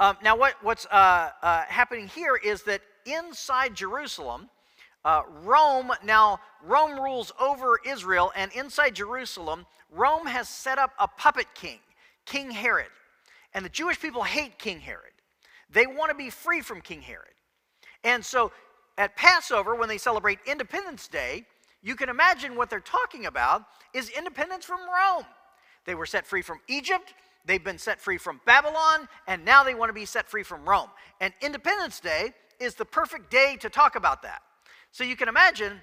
Um, 0.00 0.16
now, 0.22 0.36
what, 0.36 0.54
what's 0.62 0.86
uh, 0.86 1.30
uh, 1.42 1.62
happening 1.68 2.08
here 2.08 2.34
is 2.34 2.62
that 2.64 2.80
inside 3.06 3.74
Jerusalem, 3.74 4.48
uh, 5.04 5.22
Rome, 5.42 5.92
now, 6.04 6.40
Rome 6.62 7.00
rules 7.00 7.32
over 7.40 7.78
Israel, 7.86 8.32
and 8.36 8.52
inside 8.52 8.94
Jerusalem, 8.94 9.66
Rome 9.90 10.26
has 10.26 10.48
set 10.48 10.78
up 10.78 10.92
a 10.98 11.08
puppet 11.08 11.46
king, 11.54 11.78
King 12.26 12.50
Herod. 12.50 12.90
And 13.54 13.64
the 13.64 13.70
Jewish 13.70 14.00
people 14.00 14.22
hate 14.22 14.58
King 14.58 14.80
Herod. 14.80 15.12
They 15.70 15.86
want 15.86 16.10
to 16.10 16.16
be 16.16 16.30
free 16.30 16.60
from 16.60 16.80
King 16.80 17.02
Herod. 17.02 17.32
And 18.04 18.24
so 18.24 18.52
at 18.98 19.16
Passover, 19.16 19.74
when 19.74 19.88
they 19.88 19.98
celebrate 19.98 20.38
Independence 20.46 21.08
Day, 21.08 21.44
you 21.82 21.96
can 21.96 22.08
imagine 22.08 22.56
what 22.56 22.68
they're 22.68 22.80
talking 22.80 23.26
about 23.26 23.64
is 23.94 24.10
independence 24.10 24.64
from 24.64 24.80
Rome. 24.80 25.24
They 25.86 25.94
were 25.94 26.06
set 26.06 26.26
free 26.26 26.42
from 26.42 26.60
Egypt, 26.68 27.14
they've 27.46 27.64
been 27.64 27.78
set 27.78 28.00
free 28.00 28.18
from 28.18 28.40
Babylon, 28.44 29.08
and 29.26 29.44
now 29.44 29.64
they 29.64 29.74
want 29.74 29.88
to 29.88 29.94
be 29.94 30.04
set 30.04 30.28
free 30.28 30.42
from 30.42 30.68
Rome. 30.68 30.90
And 31.20 31.32
Independence 31.40 32.00
Day 32.00 32.34
is 32.58 32.74
the 32.74 32.84
perfect 32.84 33.30
day 33.30 33.56
to 33.60 33.70
talk 33.70 33.96
about 33.96 34.22
that. 34.22 34.42
So 34.92 35.04
you 35.04 35.16
can 35.16 35.28
imagine 35.28 35.80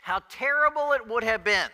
how 0.00 0.22
terrible 0.28 0.92
it 0.92 1.06
would 1.06 1.24
have 1.24 1.44
been 1.44 1.70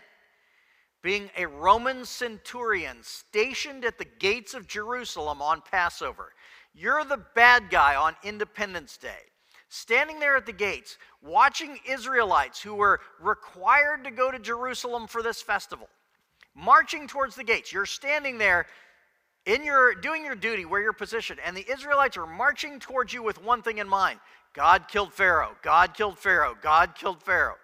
being 1.02 1.30
a 1.36 1.46
Roman 1.46 2.04
centurion 2.04 2.98
stationed 3.02 3.84
at 3.84 3.98
the 3.98 4.06
gates 4.18 4.52
of 4.54 4.66
Jerusalem 4.66 5.40
on 5.40 5.62
Passover. 5.70 6.32
You're 6.74 7.04
the 7.04 7.22
bad 7.34 7.70
guy 7.70 7.96
on 7.96 8.16
Independence 8.22 8.96
Day 8.96 9.28
standing 9.68 10.18
there 10.18 10.36
at 10.36 10.46
the 10.46 10.52
gates, 10.52 10.98
watching 11.22 11.78
Israelites 11.88 12.60
who 12.60 12.74
were 12.74 13.00
required 13.20 14.04
to 14.04 14.10
go 14.10 14.30
to 14.30 14.38
Jerusalem 14.38 15.06
for 15.06 15.22
this 15.22 15.42
festival, 15.42 15.88
marching 16.54 17.06
towards 17.06 17.34
the 17.34 17.44
gates. 17.44 17.72
You're 17.72 17.86
standing 17.86 18.38
there 18.38 18.66
in 19.46 19.64
your 19.64 19.94
doing 19.94 20.24
your 20.24 20.34
duty 20.34 20.64
where 20.64 20.80
you're 20.80 20.92
positioned, 20.92 21.40
and 21.44 21.56
the 21.56 21.70
Israelites 21.70 22.16
are 22.16 22.26
marching 22.26 22.80
towards 22.80 23.12
you 23.12 23.22
with 23.22 23.42
one 23.42 23.62
thing 23.62 23.78
in 23.78 23.88
mind. 23.88 24.20
God 24.54 24.88
killed 24.88 25.12
Pharaoh. 25.12 25.56
God 25.62 25.94
killed 25.94 26.18
Pharaoh. 26.18 26.56
God 26.60 26.94
killed 26.94 27.22
Pharaoh. 27.22 27.56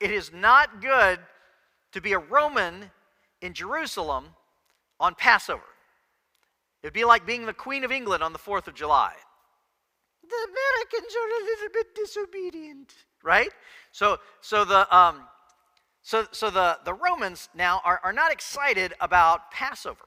It 0.00 0.10
is 0.10 0.32
not 0.32 0.80
good 0.80 1.18
to 1.92 2.00
be 2.00 2.12
a 2.12 2.18
Roman 2.18 2.90
in 3.40 3.54
Jerusalem 3.54 4.26
on 5.00 5.14
Passover. 5.14 5.62
It'd 6.82 6.94
be 6.94 7.04
like 7.04 7.26
being 7.26 7.46
the 7.46 7.52
Queen 7.52 7.84
of 7.84 7.90
England 7.90 8.22
on 8.22 8.32
the 8.32 8.38
4th 8.38 8.68
of 8.68 8.74
July 8.74 9.14
the 10.28 10.48
Americans 10.48 11.14
are 11.14 11.28
a 11.28 11.44
little 11.44 11.68
bit 11.72 11.94
disobedient, 11.94 12.94
right? 13.22 13.50
So, 13.92 14.18
so 14.40 14.64
the 14.64 14.94
um, 14.94 15.22
so, 16.02 16.26
so 16.30 16.50
the, 16.50 16.78
the 16.84 16.94
Romans 16.94 17.48
now 17.52 17.80
are, 17.84 18.00
are 18.04 18.12
not 18.12 18.30
excited 18.30 18.94
about 19.00 19.50
Passover. 19.50 20.06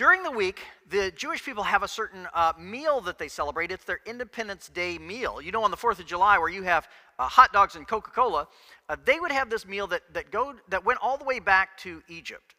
During 0.00 0.22
the 0.22 0.30
week, 0.30 0.60
the 0.88 1.12
Jewish 1.14 1.44
people 1.44 1.62
have 1.62 1.82
a 1.82 1.88
certain 1.88 2.26
uh, 2.32 2.54
meal 2.58 3.02
that 3.02 3.18
they 3.18 3.28
celebrate. 3.28 3.70
It's 3.70 3.84
their 3.84 4.00
Independence 4.06 4.70
Day 4.70 4.96
meal. 4.96 5.42
You 5.42 5.52
know, 5.52 5.62
on 5.62 5.70
the 5.70 5.76
4th 5.76 5.98
of 5.98 6.06
July, 6.06 6.38
where 6.38 6.48
you 6.48 6.62
have 6.62 6.88
uh, 7.18 7.28
hot 7.28 7.52
dogs 7.52 7.76
and 7.76 7.86
Coca 7.86 8.10
Cola, 8.10 8.48
uh, 8.88 8.96
they 9.04 9.20
would 9.20 9.30
have 9.30 9.50
this 9.50 9.66
meal 9.66 9.86
that, 9.88 10.00
that, 10.14 10.30
go, 10.30 10.54
that 10.70 10.86
went 10.86 11.00
all 11.02 11.18
the 11.18 11.24
way 11.26 11.38
back 11.38 11.76
to 11.80 12.02
Egypt. 12.08 12.54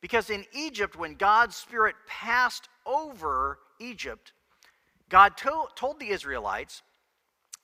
Because 0.00 0.30
in 0.30 0.46
Egypt, 0.54 0.96
when 0.96 1.14
God's 1.14 1.56
Spirit 1.56 1.94
passed 2.06 2.70
over 2.86 3.58
Egypt, 3.78 4.32
God 5.10 5.36
to- 5.36 5.68
told 5.74 6.00
the 6.00 6.08
Israelites, 6.08 6.80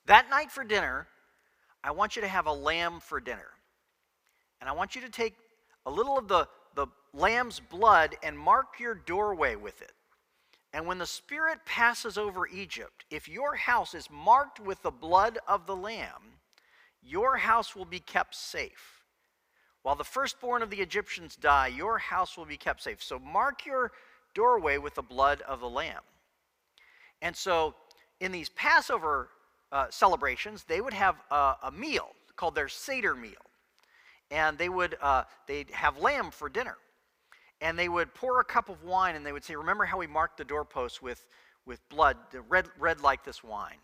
that 0.05 0.29
night 0.29 0.51
for 0.51 0.63
dinner, 0.63 1.07
I 1.83 1.89
want 1.89 2.15
you 2.15 2.21
to 2.21 2.27
have 2.27 2.45
a 2.45 2.53
lamb 2.53 2.99
for 2.99 3.19
dinner. 3.19 3.49
And 4.61 4.69
I 4.69 4.73
want 4.73 4.93
you 4.93 5.01
to 5.01 5.09
take 5.09 5.33
a 5.87 5.89
little 5.89 6.15
of 6.15 6.27
the, 6.27 6.41
the 6.41 6.47
lamb's 7.15 7.59
blood 7.59 8.15
and 8.23 8.37
mark 8.37 8.79
your 8.79 8.95
doorway 8.95 9.55
with 9.55 9.81
it. 9.81 9.93
And 10.73 10.85
when 10.85 10.97
the 10.97 11.05
Spirit 11.05 11.59
passes 11.65 12.17
over 12.17 12.47
Egypt, 12.47 13.05
if 13.09 13.29
your 13.29 13.55
house 13.55 13.93
is 13.93 14.09
marked 14.11 14.59
with 14.59 14.81
the 14.81 14.91
blood 14.91 15.39
of 15.47 15.65
the 15.65 15.75
lamb, 15.75 16.39
your 17.01 17.37
house 17.37 17.75
will 17.75 17.85
be 17.85 17.99
kept 17.99 18.35
safe. 18.35 19.03
While 19.83 19.95
the 19.95 20.03
firstborn 20.03 20.61
of 20.61 20.69
the 20.69 20.81
Egyptians 20.81 21.35
die, 21.35 21.67
your 21.67 21.99
house 21.99 22.37
will 22.37 22.45
be 22.45 22.57
kept 22.57 22.81
safe. 22.81 23.01
So 23.01 23.19
mark 23.19 23.65
your 23.65 23.91
doorway 24.33 24.77
with 24.77 24.95
the 24.95 25.01
blood 25.01 25.41
of 25.43 25.59
the 25.61 25.69
lamb. 25.69 26.01
And 27.21 27.35
so 27.35 27.75
in 28.19 28.31
these 28.31 28.49
Passover 28.49 29.29
uh, 29.71 29.87
celebrations, 29.89 30.63
they 30.63 30.81
would 30.81 30.93
have 30.93 31.15
a, 31.31 31.55
a, 31.63 31.71
meal 31.71 32.09
called 32.35 32.55
their 32.55 32.67
Seder 32.67 33.15
meal. 33.15 33.33
And 34.31 34.57
they 34.57 34.69
would 34.69 34.97
uh, 35.01 35.23
they'd 35.47 35.69
have 35.69 35.99
lamb 35.99 36.31
for 36.31 36.49
dinner. 36.49 36.77
And 37.61 37.79
they 37.79 37.89
would 37.89 38.13
pour 38.13 38.39
a 38.39 38.43
cup 38.43 38.69
of 38.69 38.83
wine 38.83 39.15
and 39.15 39.25
they 39.25 39.31
would 39.31 39.43
say, 39.43 39.55
Remember 39.55 39.85
how 39.85 39.97
we 39.97 40.07
marked 40.07 40.37
the 40.37 40.45
doorposts 40.45 41.01
with, 41.01 41.25
with 41.65 41.87
blood, 41.89 42.17
red, 42.49 42.67
red 42.79 43.01
like 43.01 43.23
this 43.23 43.43
wine. 43.43 43.77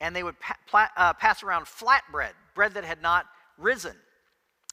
And 0.00 0.14
they 0.14 0.22
would 0.22 0.38
pa- 0.38 0.58
pla- 0.66 0.88
uh, 0.96 1.12
pass 1.14 1.42
around 1.42 1.66
flat 1.66 2.02
bread, 2.12 2.32
bread 2.54 2.74
that 2.74 2.84
had 2.84 3.00
not 3.00 3.26
risen. 3.58 3.96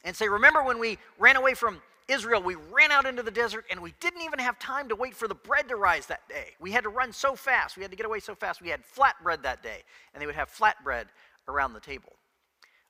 And 0.03 0.15
say, 0.15 0.27
Remember 0.27 0.63
when 0.63 0.79
we 0.79 0.97
ran 1.17 1.35
away 1.35 1.53
from 1.53 1.81
Israel, 2.07 2.41
we 2.43 2.55
ran 2.55 2.91
out 2.91 3.05
into 3.05 3.23
the 3.23 3.31
desert 3.31 3.65
and 3.71 3.81
we 3.81 3.93
didn't 3.99 4.21
even 4.21 4.39
have 4.39 4.59
time 4.59 4.89
to 4.89 4.95
wait 4.95 5.15
for 5.15 5.27
the 5.27 5.35
bread 5.35 5.69
to 5.69 5.75
rise 5.77 6.07
that 6.07 6.27
day. 6.27 6.49
We 6.59 6.71
had 6.71 6.83
to 6.83 6.89
run 6.89 7.13
so 7.13 7.35
fast. 7.35 7.77
We 7.77 7.83
had 7.83 7.91
to 7.91 7.97
get 7.97 8.05
away 8.05 8.19
so 8.19 8.35
fast. 8.35 8.61
We 8.61 8.69
had 8.69 8.83
flat 8.83 9.15
bread 9.23 9.43
that 9.43 9.63
day, 9.63 9.83
and 10.13 10.21
they 10.21 10.25
would 10.25 10.35
have 10.35 10.49
flat 10.49 10.83
bread 10.83 11.07
around 11.47 11.73
the 11.73 11.79
table. 11.79 12.13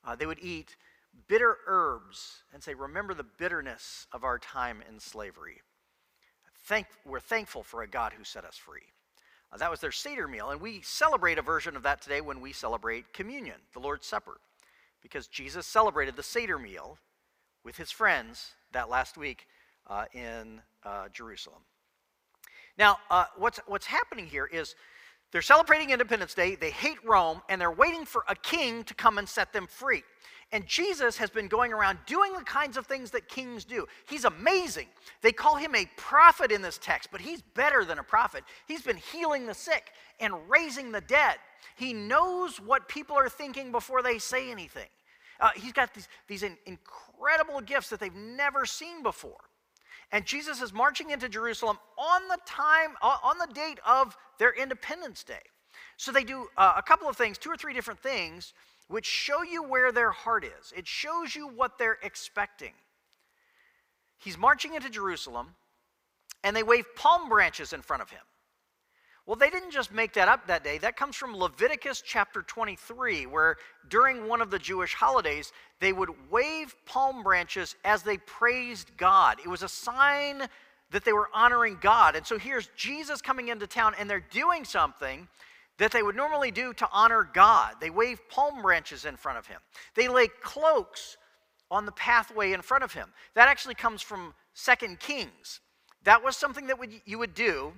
Uh, 0.03 0.15
they 0.15 0.25
would 0.25 0.39
eat 0.41 0.75
bitter 1.27 1.57
herbs 1.67 2.43
and 2.53 2.61
say, 2.61 2.73
Remember 2.73 3.13
the 3.13 3.25
bitterness 3.37 4.07
of 4.11 4.23
our 4.23 4.39
time 4.39 4.83
in 4.89 4.99
slavery. 4.99 5.61
Thank, 6.65 6.87
we're 7.05 7.19
thankful 7.19 7.63
for 7.63 7.81
a 7.81 7.87
God 7.87 8.13
who 8.13 8.23
set 8.23 8.45
us 8.45 8.55
free. 8.55 8.81
Uh, 9.51 9.57
that 9.57 9.71
was 9.71 9.79
their 9.79 9.91
Seder 9.91 10.27
meal, 10.27 10.51
and 10.51 10.61
we 10.61 10.81
celebrate 10.81 11.37
a 11.37 11.41
version 11.41 11.75
of 11.75 11.83
that 11.83 12.01
today 12.01 12.21
when 12.21 12.39
we 12.39 12.53
celebrate 12.53 13.11
communion, 13.13 13.57
the 13.73 13.79
Lord's 13.79 14.05
Supper, 14.07 14.39
because 15.01 15.27
Jesus 15.27 15.65
celebrated 15.65 16.15
the 16.15 16.23
Seder 16.23 16.57
meal 16.57 16.97
with 17.63 17.75
his 17.75 17.91
friends 17.91 18.51
that 18.71 18.89
last 18.89 19.17
week 19.17 19.47
uh, 19.87 20.05
in 20.13 20.61
uh, 20.83 21.09
Jerusalem. 21.09 21.61
Now, 22.77 22.97
uh, 23.09 23.25
what's, 23.37 23.59
what's 23.67 23.85
happening 23.85 24.25
here 24.25 24.45
is 24.45 24.75
they're 25.31 25.41
celebrating 25.41 25.89
Independence 25.89 26.33
Day, 26.33 26.55
they 26.55 26.71
hate 26.71 26.97
Rome, 27.03 27.41
and 27.49 27.59
they're 27.59 27.71
waiting 27.71 28.05
for 28.05 28.23
a 28.27 28.35
king 28.35 28.83
to 28.85 28.93
come 28.93 29.17
and 29.17 29.27
set 29.27 29.53
them 29.53 29.67
free. 29.67 30.03
And 30.51 30.67
Jesus 30.67 31.17
has 31.17 31.29
been 31.29 31.47
going 31.47 31.71
around 31.71 31.99
doing 32.05 32.33
the 32.33 32.43
kinds 32.43 32.75
of 32.75 32.85
things 32.85 33.11
that 33.11 33.29
kings 33.29 33.63
do. 33.63 33.87
He's 34.07 34.25
amazing. 34.25 34.87
They 35.21 35.31
call 35.31 35.55
him 35.55 35.75
a 35.75 35.85
prophet 35.95 36.51
in 36.51 36.61
this 36.61 36.77
text, 36.77 37.09
but 37.11 37.21
he's 37.21 37.41
better 37.41 37.85
than 37.85 37.99
a 37.99 38.03
prophet. 38.03 38.43
He's 38.67 38.81
been 38.81 38.97
healing 38.97 39.45
the 39.45 39.53
sick 39.53 39.91
and 40.19 40.33
raising 40.49 40.91
the 40.91 41.01
dead. 41.01 41.35
He 41.77 41.93
knows 41.93 42.59
what 42.59 42.89
people 42.89 43.15
are 43.15 43.29
thinking 43.29 43.71
before 43.71 44.03
they 44.03 44.17
say 44.17 44.51
anything. 44.51 44.89
Uh, 45.39 45.49
he's 45.55 45.73
got 45.73 45.93
these, 45.93 46.09
these 46.27 46.43
incredible 46.43 47.61
gifts 47.61 47.89
that 47.89 47.99
they've 47.99 48.13
never 48.13 48.65
seen 48.65 49.03
before. 49.03 49.39
And 50.11 50.25
Jesus 50.25 50.61
is 50.61 50.73
marching 50.73 51.11
into 51.11 51.29
Jerusalem 51.29 51.77
on 51.97 52.27
the 52.27 52.37
time, 52.45 52.91
on 53.01 53.37
the 53.37 53.51
date 53.53 53.79
of 53.87 54.17
their 54.37 54.51
Independence 54.51 55.23
Day. 55.23 55.39
So 55.95 56.11
they 56.11 56.25
do 56.25 56.47
uh, 56.57 56.73
a 56.75 56.81
couple 56.81 57.07
of 57.07 57.15
things, 57.15 57.37
two 57.37 57.49
or 57.49 57.55
three 57.55 57.73
different 57.73 58.01
things, 58.01 58.53
which 58.91 59.05
show 59.05 59.41
you 59.41 59.63
where 59.63 59.91
their 59.91 60.11
heart 60.11 60.43
is. 60.43 60.73
It 60.75 60.85
shows 60.85 61.33
you 61.33 61.47
what 61.47 61.77
they're 61.77 61.97
expecting. 62.03 62.73
He's 64.17 64.37
marching 64.37 64.75
into 64.75 64.89
Jerusalem, 64.89 65.55
and 66.43 66.55
they 66.55 66.63
wave 66.63 66.85
palm 66.95 67.29
branches 67.29 67.73
in 67.73 67.81
front 67.81 68.03
of 68.03 68.09
him. 68.09 68.19
Well, 69.25 69.37
they 69.37 69.49
didn't 69.49 69.71
just 69.71 69.93
make 69.93 70.13
that 70.13 70.27
up 70.27 70.47
that 70.47 70.63
day. 70.63 70.77
That 70.77 70.97
comes 70.97 71.15
from 71.15 71.37
Leviticus 71.37 72.03
chapter 72.05 72.41
23, 72.41 73.27
where 73.27 73.55
during 73.87 74.27
one 74.27 74.41
of 74.41 74.51
the 74.51 74.59
Jewish 74.59 74.93
holidays, 74.93 75.53
they 75.79 75.93
would 75.93 76.09
wave 76.29 76.75
palm 76.85 77.23
branches 77.23 77.75
as 77.85 78.03
they 78.03 78.17
praised 78.17 78.97
God. 78.97 79.39
It 79.39 79.47
was 79.47 79.63
a 79.63 79.69
sign 79.69 80.47
that 80.89 81.05
they 81.05 81.13
were 81.13 81.29
honoring 81.33 81.77
God. 81.79 82.17
And 82.17 82.25
so 82.25 82.37
here's 82.37 82.69
Jesus 82.75 83.21
coming 83.21 83.47
into 83.47 83.67
town, 83.67 83.93
and 83.97 84.09
they're 84.09 84.19
doing 84.19 84.65
something 84.65 85.29
that 85.81 85.91
they 85.91 86.03
would 86.03 86.15
normally 86.15 86.51
do 86.51 86.73
to 86.75 86.87
honor 86.91 87.27
God. 87.33 87.73
They 87.81 87.89
wave 87.89 88.19
palm 88.29 88.61
branches 88.61 89.05
in 89.05 89.17
front 89.17 89.39
of 89.39 89.47
him, 89.47 89.59
they 89.95 90.07
lay 90.07 90.27
cloaks 90.27 91.17
on 91.71 91.85
the 91.85 91.91
pathway 91.93 92.53
in 92.53 92.61
front 92.61 92.83
of 92.83 92.93
him. 92.93 93.11
That 93.33 93.47
actually 93.47 93.75
comes 93.75 94.01
from 94.01 94.35
Second 94.53 94.99
Kings. 94.99 95.59
That 96.03 96.23
was 96.23 96.37
something 96.37 96.67
that 96.67 96.77
would, 96.77 96.91
you 97.05 97.17
would 97.17 97.33
do 97.33 97.73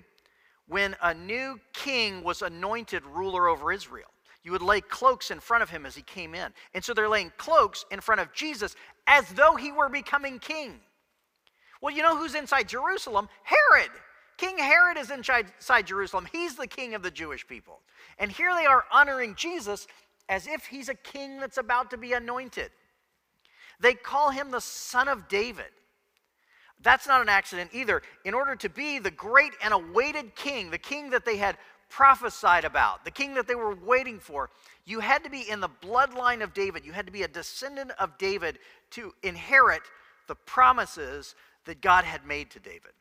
when 0.68 0.98
a 1.02 1.14
new 1.14 1.60
king 1.72 2.24
was 2.24 2.42
anointed 2.42 3.06
ruler 3.06 3.48
over 3.48 3.72
Israel. 3.72 4.10
You 4.44 4.52
would 4.52 4.62
lay 4.62 4.82
cloaks 4.82 5.32
in 5.32 5.40
front 5.40 5.64
of 5.64 5.70
him 5.70 5.86
as 5.86 5.96
he 5.96 6.02
came 6.02 6.36
in. 6.36 6.52
And 6.74 6.84
so 6.84 6.94
they're 6.94 7.08
laying 7.08 7.32
cloaks 7.38 7.86
in 7.92 8.02
front 8.02 8.20
of 8.20 8.34
Jesus 8.34 8.76
as 9.08 9.30
though 9.30 9.56
he 9.56 9.72
were 9.72 9.90
becoming 9.90 10.40
king. 10.40 10.80
Well, 11.82 11.96
you 11.96 12.02
know 12.02 12.18
who's 12.18 12.36
inside 12.36 12.68
Jerusalem? 12.68 13.30
Herod. 13.44 13.92
King 14.38 14.58
Herod 14.58 14.98
is 14.98 15.12
inside 15.12 15.48
Jerusalem. 15.86 16.28
He's 16.32 16.56
the 16.56 16.68
king 16.68 16.96
of 16.96 17.04
the 17.04 17.12
Jewish 17.12 17.48
people. 17.48 17.82
And 18.20 18.32
here 18.32 18.54
they 18.56 18.66
are 18.66 18.86
honoring 18.92 19.36
Jesus 19.36 19.88
as 20.30 20.48
if 20.48 20.66
he's 20.66 20.90
a 20.90 20.96
king 20.96 21.40
that's 21.40 21.58
about 21.58 21.92
to 21.92 21.98
be 21.98 22.14
anointed. 22.14 22.72
They 23.80 23.94
call 23.94 24.30
him 24.30 24.52
the 24.52 24.62
Son 24.62 25.08
of 25.08 25.28
David. 25.28 25.72
That's 26.82 27.08
not 27.08 27.22
an 27.22 27.30
accident 27.30 27.72
either. 27.74 28.02
In 28.26 28.34
order 28.34 28.56
to 28.58 28.70
be 28.70 29.00
the 29.00 29.12
great 29.12 29.54
and 29.64 29.74
awaited 29.74 30.36
king, 30.36 30.70
the 30.70 30.78
king 30.78 31.10
that 31.12 31.26
they 31.26 31.38
had 31.38 31.58
prophesied 31.90 32.66
about, 32.66 33.06
the 33.06 33.12
king 33.12 33.36
that 33.36 33.48
they 33.48 33.56
were 33.56 33.76
waiting 33.76 34.20
for, 34.20 34.50
you 34.86 35.00
had 35.00 35.24
to 35.24 35.30
be 35.30 35.50
in 35.50 35.60
the 35.60 35.70
bloodline 35.70 36.44
of 36.44 36.54
David. 36.54 36.86
You 36.86 36.92
had 36.92 37.06
to 37.06 37.12
be 37.12 37.24
a 37.24 37.28
descendant 37.28 37.92
of 38.00 38.18
David 38.18 38.60
to 38.92 39.14
inherit 39.24 39.84
the 40.28 40.36
promises 40.36 41.36
that 41.66 41.82
God 41.82 42.04
had 42.04 42.26
made 42.26 42.50
to 42.52 42.60
David. 42.60 42.92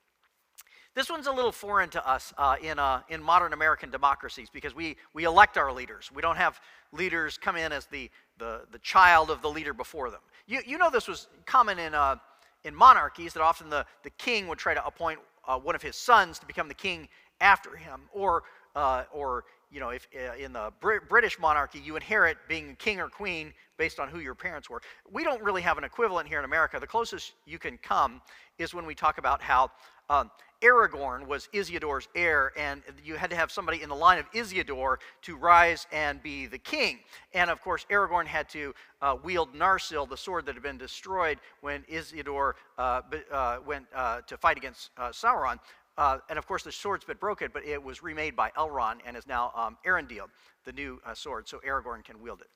This 0.94 1.08
one's 1.08 1.26
a 1.26 1.32
little 1.32 1.52
foreign 1.52 1.88
to 1.90 2.06
us 2.06 2.34
uh, 2.36 2.56
in, 2.62 2.78
uh, 2.78 3.00
in 3.08 3.22
modern 3.22 3.54
American 3.54 3.90
democracies 3.90 4.48
because 4.52 4.74
we, 4.74 4.96
we 5.14 5.24
elect 5.24 5.56
our 5.56 5.72
leaders. 5.72 6.10
We 6.14 6.20
don't 6.20 6.36
have 6.36 6.60
leaders 6.92 7.38
come 7.38 7.56
in 7.56 7.72
as 7.72 7.86
the, 7.86 8.10
the, 8.38 8.62
the 8.70 8.78
child 8.80 9.30
of 9.30 9.40
the 9.40 9.48
leader 9.48 9.72
before 9.72 10.10
them. 10.10 10.20
You, 10.46 10.60
you 10.66 10.76
know 10.76 10.90
this 10.90 11.08
was 11.08 11.28
common 11.46 11.78
in, 11.78 11.94
uh, 11.94 12.16
in 12.64 12.74
monarchies 12.74 13.32
that 13.32 13.42
often 13.42 13.70
the, 13.70 13.86
the 14.02 14.10
king 14.10 14.46
would 14.48 14.58
try 14.58 14.74
to 14.74 14.84
appoint 14.84 15.18
uh, 15.48 15.58
one 15.58 15.74
of 15.74 15.80
his 15.80 15.96
sons 15.96 16.38
to 16.40 16.46
become 16.46 16.68
the 16.68 16.74
king 16.74 17.08
after 17.40 17.74
him. 17.74 18.02
Or, 18.12 18.42
uh, 18.76 19.04
or 19.12 19.44
you 19.70 19.80
know, 19.80 19.88
if 19.88 20.06
uh, 20.14 20.36
in 20.36 20.52
the 20.52 20.74
Br- 20.80 21.06
British 21.08 21.38
monarchy, 21.38 21.78
you 21.78 21.96
inherit 21.96 22.36
being 22.48 22.76
king 22.76 23.00
or 23.00 23.08
queen 23.08 23.54
based 23.78 23.98
on 23.98 24.08
who 24.08 24.20
your 24.20 24.34
parents 24.34 24.68
were. 24.68 24.82
We 25.10 25.24
don't 25.24 25.42
really 25.42 25.62
have 25.62 25.78
an 25.78 25.84
equivalent 25.84 26.28
here 26.28 26.38
in 26.38 26.44
America. 26.44 26.78
The 26.78 26.86
closest 26.86 27.32
you 27.46 27.58
can 27.58 27.78
come 27.78 28.20
is 28.58 28.74
when 28.74 28.84
we 28.84 28.94
talk 28.94 29.16
about 29.16 29.40
how 29.40 29.70
um, 30.12 30.30
Aragorn 30.60 31.26
was 31.26 31.48
Isildur's 31.52 32.06
heir, 32.14 32.52
and 32.56 32.82
you 33.02 33.16
had 33.16 33.30
to 33.30 33.36
have 33.36 33.50
somebody 33.50 33.82
in 33.82 33.88
the 33.88 33.96
line 33.96 34.18
of 34.18 34.30
Isildur 34.32 34.98
to 35.22 35.36
rise 35.36 35.86
and 35.90 36.22
be 36.22 36.46
the 36.46 36.58
king. 36.58 37.00
And 37.34 37.50
of 37.50 37.60
course, 37.62 37.84
Aragorn 37.90 38.26
had 38.26 38.48
to 38.50 38.74
uh, 39.00 39.16
wield 39.24 39.54
Narsil, 39.54 40.08
the 40.08 40.16
sword 40.16 40.46
that 40.46 40.54
had 40.54 40.62
been 40.62 40.78
destroyed 40.78 41.38
when 41.62 41.82
Isildur 41.90 42.52
uh, 42.78 43.00
uh, 43.32 43.58
went 43.66 43.86
uh, 43.94 44.20
to 44.20 44.36
fight 44.36 44.56
against 44.56 44.90
uh, 44.98 45.08
Sauron. 45.08 45.58
Uh, 45.98 46.18
and 46.28 46.38
of 46.38 46.46
course, 46.46 46.62
the 46.62 46.72
sword's 46.72 47.04
been 47.04 47.16
broken, 47.16 47.50
but 47.52 47.64
it 47.64 47.82
was 47.82 48.02
remade 48.02 48.36
by 48.36 48.50
Elrond 48.50 48.98
and 49.04 49.16
is 49.16 49.26
now 49.26 49.50
um, 49.56 49.76
the 49.84 50.72
new 50.72 51.00
sword, 51.14 51.48
so 51.48 51.58
Aragorn 51.66 52.04
can 52.04 52.20
wield 52.20 52.40
it. 52.40 52.48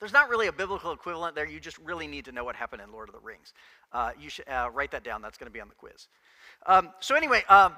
There's 0.00 0.12
not 0.12 0.28
really 0.28 0.46
a 0.46 0.52
biblical 0.52 0.92
equivalent 0.92 1.34
there. 1.34 1.46
You 1.46 1.58
just 1.58 1.78
really 1.78 2.06
need 2.06 2.24
to 2.26 2.32
know 2.32 2.44
what 2.44 2.54
happened 2.54 2.82
in 2.82 2.92
Lord 2.92 3.08
of 3.08 3.14
the 3.14 3.20
Rings. 3.20 3.52
you 4.20 4.28
should 4.28 4.44
write 4.72 4.90
that 4.90 5.02
down. 5.02 5.22
That's 5.22 5.38
going 5.38 5.46
to 5.46 5.52
be 5.52 5.60
on 5.60 5.68
the 5.68 5.74
quiz. 5.74 6.08
Um, 6.68 6.90
so, 7.00 7.16
anyway, 7.16 7.42
um, 7.48 7.74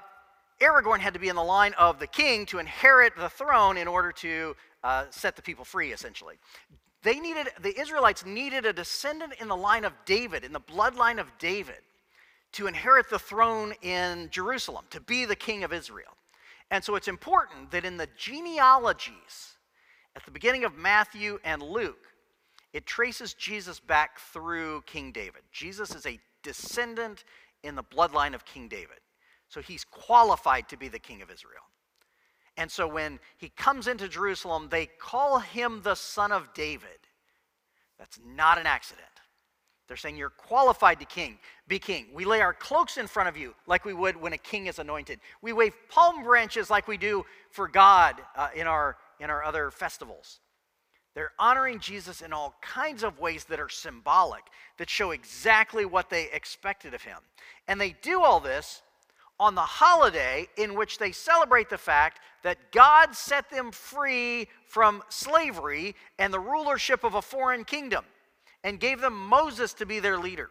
Aragorn 0.59 0.99
had 0.99 1.13
to 1.13 1.19
be 1.19 1.29
in 1.29 1.35
the 1.35 1.43
line 1.43 1.73
of 1.79 1.97
the 1.97 2.07
king 2.07 2.45
to 2.47 2.59
inherit 2.59 3.15
the 3.15 3.29
throne 3.29 3.77
in 3.77 3.87
order 3.87 4.11
to 4.11 4.55
uh, 4.83 5.05
set 5.09 5.37
the 5.37 5.41
people 5.41 5.63
free, 5.63 5.93
essentially. 5.93 6.35
They 7.01 7.19
needed, 7.19 7.47
the 7.61 7.79
Israelites 7.79 8.25
needed 8.25 8.65
a 8.65 8.73
descendant 8.73 9.33
in 9.39 9.47
the 9.47 9.55
line 9.55 9.85
of 9.85 9.93
David, 10.05 10.43
in 10.43 10.51
the 10.51 10.59
bloodline 10.59 11.19
of 11.19 11.27
David, 11.39 11.79
to 12.51 12.67
inherit 12.67 13.09
the 13.09 13.17
throne 13.17 13.73
in 13.81 14.27
Jerusalem, 14.29 14.85
to 14.91 14.99
be 14.99 15.25
the 15.25 15.37
king 15.37 15.63
of 15.63 15.71
Israel. 15.71 16.11
And 16.69 16.83
so 16.83 16.95
it's 16.95 17.07
important 17.07 17.71
that 17.71 17.85
in 17.85 17.97
the 17.97 18.09
genealogies, 18.17 19.55
at 20.15 20.25
the 20.25 20.31
beginning 20.31 20.65
of 20.65 20.77
Matthew 20.77 21.39
and 21.43 21.63
Luke, 21.63 22.07
it 22.73 22.85
traces 22.85 23.33
Jesus 23.33 23.79
back 23.79 24.19
through 24.19 24.83
King 24.85 25.11
David. 25.11 25.41
Jesus 25.51 25.95
is 25.95 26.05
a 26.05 26.19
descendant 26.43 27.23
in 27.63 27.75
the 27.75 27.83
bloodline 27.83 28.33
of 28.33 28.45
King 28.45 28.67
David. 28.67 28.99
So 29.47 29.61
he's 29.61 29.83
qualified 29.83 30.69
to 30.69 30.77
be 30.77 30.87
the 30.87 30.99
king 30.99 31.21
of 31.21 31.29
Israel. 31.29 31.63
And 32.57 32.69
so 32.69 32.87
when 32.87 33.19
he 33.37 33.49
comes 33.49 33.87
into 33.87 34.07
Jerusalem, 34.07 34.67
they 34.69 34.85
call 34.85 35.39
him 35.39 35.81
the 35.83 35.95
son 35.95 36.31
of 36.31 36.53
David. 36.53 36.89
That's 37.97 38.19
not 38.25 38.57
an 38.57 38.65
accident. 38.65 39.07
They're 39.87 39.97
saying 39.97 40.15
you're 40.15 40.29
qualified 40.29 40.99
to 40.99 41.05
king, 41.05 41.37
be 41.67 41.77
king. 41.77 42.07
We 42.13 42.23
lay 42.23 42.39
our 42.39 42.53
cloaks 42.53 42.97
in 42.97 43.07
front 43.07 43.27
of 43.27 43.35
you 43.35 43.53
like 43.67 43.83
we 43.83 43.93
would 43.93 44.15
when 44.15 44.31
a 44.31 44.37
king 44.37 44.67
is 44.67 44.79
anointed. 44.79 45.19
We 45.41 45.51
wave 45.51 45.73
palm 45.89 46.23
branches 46.23 46.69
like 46.69 46.87
we 46.87 46.95
do 46.95 47.25
for 47.49 47.67
God 47.67 48.15
uh, 48.37 48.47
in, 48.55 48.67
our, 48.67 48.95
in 49.19 49.29
our 49.29 49.43
other 49.43 49.69
festivals. 49.69 50.39
They're 51.13 51.33
honoring 51.37 51.79
Jesus 51.79 52.21
in 52.21 52.31
all 52.31 52.55
kinds 52.61 53.03
of 53.03 53.19
ways 53.19 53.43
that 53.45 53.59
are 53.59 53.69
symbolic, 53.69 54.43
that 54.77 54.89
show 54.89 55.11
exactly 55.11 55.85
what 55.85 56.09
they 56.09 56.29
expected 56.31 56.93
of 56.93 57.03
him. 57.03 57.17
And 57.67 57.79
they 57.79 57.95
do 58.01 58.23
all 58.23 58.39
this 58.39 58.81
on 59.39 59.55
the 59.55 59.61
holiday 59.61 60.47
in 60.55 60.75
which 60.75 60.99
they 60.99 61.11
celebrate 61.11 61.69
the 61.69 61.77
fact 61.77 62.19
that 62.43 62.71
God 62.71 63.15
set 63.15 63.49
them 63.49 63.71
free 63.71 64.47
from 64.67 65.03
slavery 65.09 65.95
and 66.17 66.33
the 66.33 66.39
rulership 66.39 67.03
of 67.03 67.15
a 67.15 67.21
foreign 67.21 67.65
kingdom 67.65 68.05
and 68.63 68.79
gave 68.79 69.01
them 69.01 69.17
Moses 69.17 69.73
to 69.73 69.85
be 69.85 69.99
their 69.99 70.17
leader. 70.17 70.49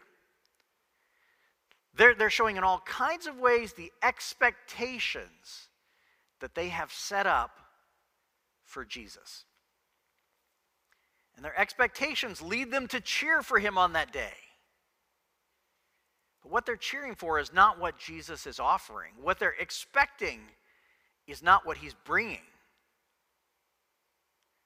They're, 1.95 2.15
they're 2.15 2.31
showing 2.31 2.57
in 2.57 2.65
all 2.65 2.81
kinds 2.81 3.27
of 3.27 3.39
ways 3.39 3.73
the 3.73 3.93
expectations 4.03 5.69
that 6.41 6.55
they 6.55 6.69
have 6.69 6.93
set 6.93 7.27
up 7.27 7.61
for 8.65 8.85
Jesus. 8.85 9.45
And 11.41 11.45
their 11.47 11.59
expectations 11.59 12.43
lead 12.43 12.71
them 12.71 12.87
to 12.89 13.01
cheer 13.01 13.41
for 13.41 13.59
him 13.59 13.79
on 13.79 13.95
that 13.95 14.13
day. 14.13 14.35
But 16.43 16.53
what 16.53 16.67
they're 16.67 16.77
cheering 16.77 17.15
for 17.15 17.41
is 17.41 17.51
not 17.51 17.81
what 17.81 17.97
Jesus 17.97 18.47
is 18.47 18.61
offering. 18.61 19.13
What 19.23 19.39
they're 19.39 19.57
expecting 19.59 20.41
is 21.27 21.43
not 21.43 21.65
what 21.65 21.79
he's 21.79 21.95
bringing. 22.05 22.43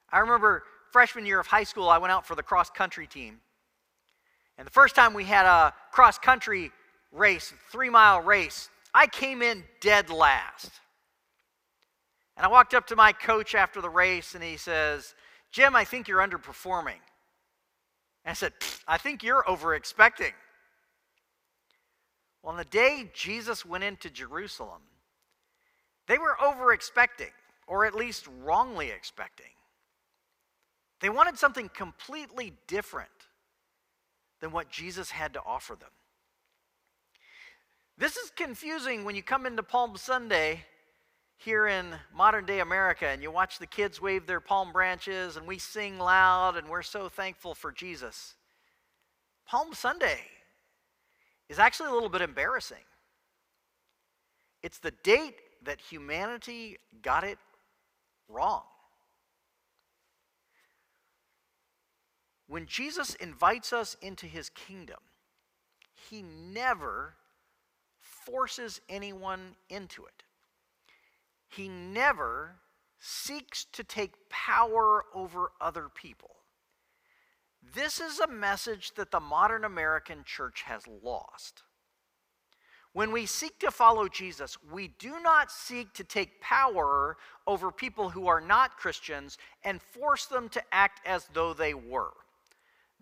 I 0.09 0.19
remember 0.19 0.63
freshman 0.91 1.25
year 1.25 1.39
of 1.39 1.47
high 1.47 1.63
school, 1.63 1.87
I 1.87 1.97
went 1.97 2.11
out 2.11 2.27
for 2.27 2.35
the 2.35 2.43
cross 2.43 2.69
country 2.69 3.07
team. 3.07 3.39
And 4.57 4.67
the 4.67 4.71
first 4.71 4.95
time 4.95 5.13
we 5.13 5.23
had 5.23 5.45
a 5.45 5.73
cross 5.93 6.19
country 6.19 6.73
race, 7.13 7.53
three 7.71 7.89
mile 7.89 8.19
race, 8.19 8.69
I 8.93 9.07
came 9.07 9.41
in 9.41 9.63
dead 9.79 10.09
last. 10.09 10.71
And 12.35 12.45
I 12.45 12.49
walked 12.49 12.73
up 12.73 12.85
to 12.87 12.97
my 12.97 13.13
coach 13.13 13.55
after 13.55 13.79
the 13.79 13.89
race 13.89 14.35
and 14.35 14.43
he 14.43 14.57
says, 14.57 15.15
Jim, 15.55 15.73
I 15.73 15.85
think 15.85 16.09
you're 16.09 16.19
underperforming. 16.19 16.99
And 18.25 18.31
I 18.31 18.33
said, 18.33 18.51
I 18.85 18.97
think 18.97 19.23
you're 19.23 19.49
over 19.49 19.73
expecting. 19.73 20.33
Well, 22.43 22.51
on 22.51 22.57
the 22.57 22.65
day 22.65 23.09
Jesus 23.13 23.65
went 23.65 23.85
into 23.85 24.09
Jerusalem, 24.09 24.81
they 26.09 26.17
were 26.17 26.35
over 26.43 26.73
expecting, 26.73 27.31
or 27.67 27.85
at 27.85 27.95
least 27.95 28.27
wrongly 28.43 28.89
expecting. 28.89 29.53
They 30.99 31.09
wanted 31.09 31.37
something 31.37 31.69
completely 31.69 32.51
different 32.67 33.07
than 34.41 34.51
what 34.51 34.69
Jesus 34.69 35.09
had 35.09 35.31
to 35.35 35.41
offer 35.45 35.75
them. 35.75 35.87
This 37.97 38.17
is 38.17 38.29
confusing 38.35 39.05
when 39.05 39.15
you 39.15 39.23
come 39.23 39.45
into 39.45 39.63
Palm 39.63 39.95
Sunday 39.95 40.65
here 41.37 41.67
in 41.67 41.87
modern 42.13 42.45
day 42.45 42.59
America 42.59 43.07
and 43.07 43.21
you 43.21 43.29
watch 43.29 43.59
the 43.59 43.67
kids 43.67 44.01
wave 44.01 44.25
their 44.25 44.39
palm 44.39 44.71
branches 44.71 45.37
and 45.37 45.47
we 45.47 45.57
sing 45.57 45.99
loud 45.99 46.57
and 46.57 46.67
we're 46.67 46.81
so 46.81 47.09
thankful 47.09 47.53
for 47.53 47.71
Jesus. 47.71 48.35
Palm 49.45 49.73
Sunday 49.73 50.19
is 51.49 51.59
actually 51.59 51.89
a 51.89 51.93
little 51.93 52.09
bit 52.09 52.21
embarrassing. 52.21 52.83
It's 54.63 54.79
the 54.79 54.91
date 55.03 55.35
that 55.63 55.79
humanity 55.79 56.77
got 57.01 57.23
it 57.23 57.37
wrong. 58.27 58.63
When 62.47 62.65
Jesus 62.65 63.15
invites 63.15 63.73
us 63.73 63.97
into 64.01 64.27
his 64.27 64.49
kingdom, 64.49 64.99
he 66.09 66.21
never 66.23 67.15
forces 67.99 68.81
anyone 68.87 69.55
into 69.69 70.05
it. 70.05 70.24
He 71.55 71.69
never 71.69 72.55
seeks 72.99 73.65
to 73.73 73.83
take 73.83 74.29
power 74.29 75.05
over 75.13 75.51
other 75.61 75.89
people. 75.93 76.35
This 77.73 77.99
is 77.99 78.19
a 78.19 78.27
message 78.27 78.93
that 78.95 79.11
the 79.11 79.19
modern 79.19 79.63
American 79.63 80.23
church 80.25 80.63
has 80.63 80.83
lost. 81.01 81.63
When 82.91 83.11
we 83.11 83.25
seek 83.25 83.59
to 83.59 83.71
follow 83.71 84.07
Jesus, 84.07 84.57
we 84.71 84.89
do 84.99 85.19
not 85.21 85.51
seek 85.51 85.93
to 85.93 86.03
take 86.03 86.41
power 86.41 87.17
over 87.47 87.71
people 87.71 88.09
who 88.09 88.27
are 88.27 88.41
not 88.41 88.77
Christians 88.77 89.37
and 89.63 89.81
force 89.81 90.25
them 90.25 90.49
to 90.49 90.63
act 90.73 91.05
as 91.05 91.27
though 91.33 91.53
they 91.53 91.73
were. 91.73 92.13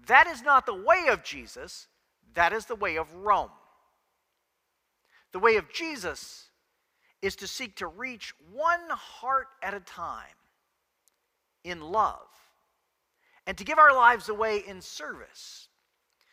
That 0.07 0.27
is 0.27 0.41
not 0.41 0.65
the 0.65 0.73
way 0.73 1.07
of 1.09 1.23
Jesus, 1.23 1.87
that 2.33 2.53
is 2.53 2.65
the 2.65 2.75
way 2.75 2.97
of 2.97 3.13
Rome. 3.13 3.51
The 5.31 5.39
way 5.39 5.55
of 5.55 5.71
Jesus 5.71 6.49
is 7.23 7.37
to 7.37 7.47
seek 7.47 7.77
to 7.77 7.87
reach 7.87 8.33
one 8.51 8.81
heart 8.89 9.47
at 9.63 9.73
a 9.73 9.79
time 9.79 10.25
in 11.63 11.79
love 11.79 12.27
and 13.47 13.57
to 13.57 13.63
give 13.63 13.79
our 13.79 13.93
lives 13.93 14.27
away 14.27 14.61
in 14.67 14.81
service 14.81 15.69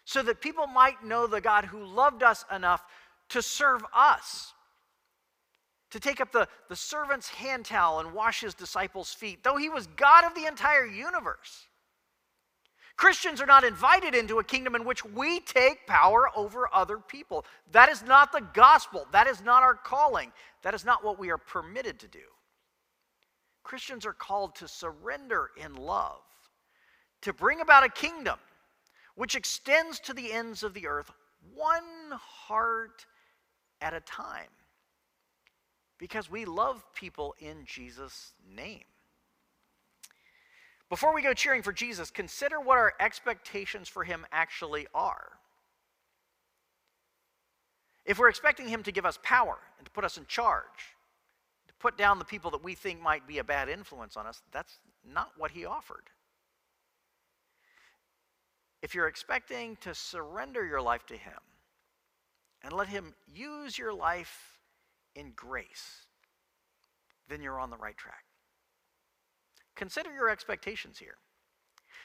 so 0.04 0.20
that 0.20 0.40
people 0.40 0.66
might 0.66 1.04
know 1.04 1.28
the 1.28 1.40
God 1.40 1.64
who 1.64 1.84
loved 1.84 2.24
us 2.24 2.44
enough 2.54 2.84
to 3.28 3.40
serve 3.40 3.82
us. 3.94 4.52
To 5.92 6.00
take 6.00 6.20
up 6.20 6.32
the, 6.32 6.48
the 6.68 6.74
servant's 6.74 7.28
hand 7.28 7.64
towel 7.64 8.00
and 8.00 8.12
wash 8.12 8.40
his 8.40 8.54
disciples' 8.54 9.12
feet, 9.12 9.44
though 9.44 9.56
he 9.56 9.68
was 9.68 9.86
God 9.96 10.24
of 10.24 10.34
the 10.34 10.46
entire 10.46 10.86
universe. 10.86 11.68
Christians 12.96 13.40
are 13.40 13.46
not 13.46 13.64
invited 13.64 14.14
into 14.14 14.38
a 14.38 14.44
kingdom 14.44 14.74
in 14.74 14.84
which 14.84 15.04
we 15.04 15.40
take 15.40 15.86
power 15.86 16.28
over 16.36 16.68
other 16.72 16.98
people. 16.98 17.44
That 17.72 17.88
is 17.88 18.02
not 18.02 18.32
the 18.32 18.46
gospel. 18.52 19.06
That 19.12 19.26
is 19.26 19.42
not 19.42 19.62
our 19.62 19.74
calling. 19.74 20.32
That 20.62 20.74
is 20.74 20.84
not 20.84 21.02
what 21.02 21.18
we 21.18 21.30
are 21.30 21.38
permitted 21.38 21.98
to 22.00 22.08
do. 22.08 22.18
Christians 23.62 24.04
are 24.04 24.12
called 24.12 24.54
to 24.56 24.68
surrender 24.68 25.50
in 25.56 25.74
love, 25.74 26.20
to 27.22 27.32
bring 27.32 27.60
about 27.60 27.84
a 27.84 27.88
kingdom 27.88 28.38
which 29.14 29.34
extends 29.34 30.00
to 30.00 30.14
the 30.14 30.32
ends 30.32 30.62
of 30.62 30.74
the 30.74 30.86
earth, 30.86 31.10
one 31.54 31.84
heart 32.10 33.06
at 33.80 33.94
a 33.94 34.00
time, 34.00 34.48
because 35.98 36.30
we 36.30 36.44
love 36.44 36.84
people 36.94 37.34
in 37.38 37.64
Jesus' 37.64 38.32
name. 38.54 38.84
Before 40.90 41.14
we 41.14 41.22
go 41.22 41.32
cheering 41.32 41.62
for 41.62 41.72
Jesus, 41.72 42.10
consider 42.10 42.60
what 42.60 42.76
our 42.76 42.94
expectations 42.98 43.88
for 43.88 44.02
him 44.02 44.26
actually 44.32 44.88
are. 44.92 45.28
If 48.04 48.18
we're 48.18 48.28
expecting 48.28 48.66
him 48.66 48.82
to 48.82 48.92
give 48.92 49.06
us 49.06 49.18
power 49.22 49.58
and 49.78 49.86
to 49.86 49.90
put 49.92 50.04
us 50.04 50.18
in 50.18 50.26
charge, 50.26 50.96
to 51.68 51.74
put 51.74 51.96
down 51.96 52.18
the 52.18 52.24
people 52.24 52.50
that 52.50 52.64
we 52.64 52.74
think 52.74 53.00
might 53.00 53.24
be 53.28 53.38
a 53.38 53.44
bad 53.44 53.68
influence 53.68 54.16
on 54.16 54.26
us, 54.26 54.42
that's 54.50 54.80
not 55.08 55.30
what 55.36 55.52
he 55.52 55.64
offered. 55.64 56.10
If 58.82 58.92
you're 58.94 59.06
expecting 59.06 59.76
to 59.82 59.94
surrender 59.94 60.66
your 60.66 60.82
life 60.82 61.06
to 61.06 61.16
him 61.16 61.38
and 62.64 62.72
let 62.72 62.88
him 62.88 63.14
use 63.32 63.78
your 63.78 63.92
life 63.92 64.58
in 65.14 65.34
grace, 65.36 66.06
then 67.28 67.42
you're 67.42 67.60
on 67.60 67.70
the 67.70 67.76
right 67.76 67.96
track. 67.96 68.24
Consider 69.80 70.12
your 70.12 70.28
expectations 70.28 70.98
here. 70.98 71.14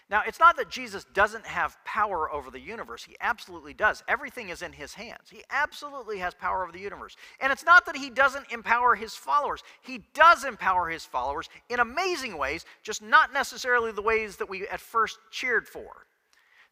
Now, 0.10 0.22
it's 0.26 0.40
not 0.40 0.56
that 0.56 0.70
Jesus 0.70 1.04
doesn't 1.14 1.46
have 1.46 1.76
power 1.84 2.32
over 2.32 2.50
the 2.50 2.60
universe. 2.60 3.04
He 3.04 3.18
absolutely 3.20 3.74
does. 3.74 4.02
Everything 4.08 4.48
is 4.48 4.62
in 4.62 4.72
his 4.72 4.94
hands. 4.94 5.30
He 5.30 5.44
absolutely 5.50 6.20
has 6.20 6.34
power 6.34 6.64
over 6.64 6.72
the 6.72 6.80
universe. 6.80 7.18
And 7.42 7.52
it's 7.52 7.66
not 7.66 7.86
that 7.88 7.98
he 7.98 8.10
doesn't 8.10 8.50
empower 8.50 8.96
his 8.96 9.14
followers. 9.14 9.62
He 9.82 10.06
does 10.14 10.46
empower 10.46 10.88
his 10.88 11.04
followers 11.04 11.50
in 11.68 11.82
amazing 11.82 12.38
ways, 12.38 12.64
just 12.82 13.02
not 13.02 13.34
necessarily 13.34 13.92
the 13.92 14.02
ways 14.02 14.38
that 14.38 14.48
we 14.48 14.66
at 14.70 14.80
first 14.80 15.18
cheered 15.30 15.68
for. 15.68 16.06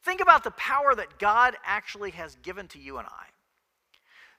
Think 0.03 0.21
about 0.21 0.45
the 0.45 0.51
power 0.51 0.95
that 0.95 1.19
God 1.19 1.57
actually 1.65 2.11
has 2.11 2.37
given 2.43 2.69
to 2.69 2.79
you 2.79 2.97
and 2.97 3.07
I. 3.07 3.25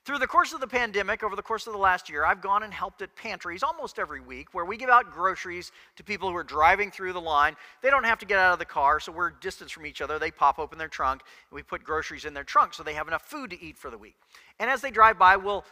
Through 0.05 0.19
the 0.19 0.27
course 0.27 0.53
of 0.53 0.59
the 0.61 0.67
pandemic, 0.67 1.23
over 1.23 1.35
the 1.35 1.41
course 1.41 1.65
of 1.65 1.73
the 1.73 1.79
last 1.79 2.11
year, 2.11 2.23
I've 2.23 2.39
gone 2.39 2.61
and 2.61 2.71
helped 2.71 3.01
at 3.01 3.15
pantries 3.15 3.63
almost 3.63 3.97
every 3.97 4.21
week 4.21 4.53
where 4.53 4.63
we 4.63 4.77
give 4.77 4.91
out 4.91 5.11
groceries 5.11 5.71
to 5.95 6.03
people 6.03 6.29
who 6.29 6.35
are 6.35 6.43
driving 6.43 6.91
through 6.91 7.13
the 7.13 7.21
line. 7.21 7.55
They 7.81 7.89
don't 7.89 8.03
have 8.03 8.19
to 8.19 8.25
get 8.27 8.37
out 8.37 8.53
of 8.53 8.59
the 8.59 8.65
car, 8.65 8.99
so 8.99 9.11
we're 9.11 9.31
distance 9.31 9.71
from 9.71 9.87
each 9.87 10.01
other. 10.01 10.19
They 10.19 10.29
pop 10.29 10.59
open 10.59 10.77
their 10.77 10.87
trunk, 10.87 11.23
and 11.49 11.55
we 11.55 11.63
put 11.63 11.83
groceries 11.83 12.23
in 12.23 12.35
their 12.35 12.43
trunk 12.43 12.75
so 12.75 12.83
they 12.83 12.93
have 12.93 13.07
enough 13.07 13.23
food 13.23 13.49
to 13.49 13.59
eat 13.59 13.79
for 13.79 13.89
the 13.89 13.97
week. 13.97 14.13
And 14.59 14.69
as 14.69 14.79
they 14.79 14.91
drive 14.91 15.17
by, 15.17 15.37
we'll, 15.37 15.65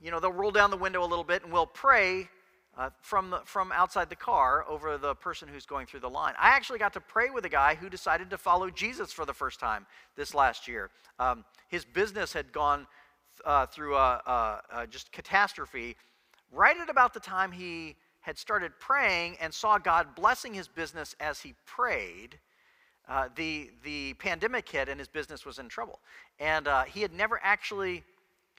you 0.00 0.12
know, 0.12 0.20
they'll 0.20 0.32
roll 0.32 0.52
down 0.52 0.70
the 0.70 0.76
window 0.76 1.02
a 1.02 1.08
little 1.10 1.24
bit 1.24 1.42
and 1.42 1.52
we'll 1.52 1.66
pray 1.66 2.28
uh, 2.78 2.90
from, 3.00 3.30
the, 3.30 3.40
from 3.44 3.72
outside 3.72 4.08
the 4.08 4.14
car 4.14 4.64
over 4.68 4.98
the 4.98 5.16
person 5.16 5.48
who's 5.48 5.66
going 5.66 5.88
through 5.88 6.00
the 6.00 6.08
line. 6.08 6.34
I 6.38 6.50
actually 6.50 6.78
got 6.78 6.92
to 6.92 7.00
pray 7.00 7.30
with 7.30 7.44
a 7.44 7.48
guy 7.48 7.74
who 7.74 7.90
decided 7.90 8.30
to 8.30 8.38
follow 8.38 8.70
Jesus 8.70 9.12
for 9.12 9.26
the 9.26 9.34
first 9.34 9.58
time 9.58 9.84
this 10.14 10.32
last 10.32 10.68
year. 10.68 10.90
Um, 11.18 11.44
his 11.66 11.84
business 11.84 12.32
had 12.32 12.52
gone 12.52 12.86
uh, 13.44 13.66
through 13.66 13.96
a, 13.96 14.20
a, 14.26 14.62
a 14.82 14.86
just 14.86 15.12
catastrophe 15.12 15.96
right 16.52 16.76
at 16.76 16.90
about 16.90 17.14
the 17.14 17.20
time 17.20 17.52
he 17.52 17.96
had 18.20 18.38
started 18.38 18.72
praying 18.78 19.36
and 19.40 19.52
saw 19.52 19.78
God 19.78 20.14
blessing 20.14 20.52
his 20.52 20.68
business 20.68 21.14
as 21.20 21.40
he 21.40 21.54
prayed. 21.66 22.38
Uh, 23.08 23.28
the, 23.34 23.70
the 23.82 24.14
pandemic 24.14 24.68
hit 24.68 24.88
and 24.88 24.98
his 24.98 25.08
business 25.08 25.44
was 25.44 25.58
in 25.58 25.68
trouble. 25.68 26.00
And 26.38 26.68
uh, 26.68 26.84
he 26.84 27.00
had 27.00 27.12
never 27.12 27.40
actually 27.42 28.04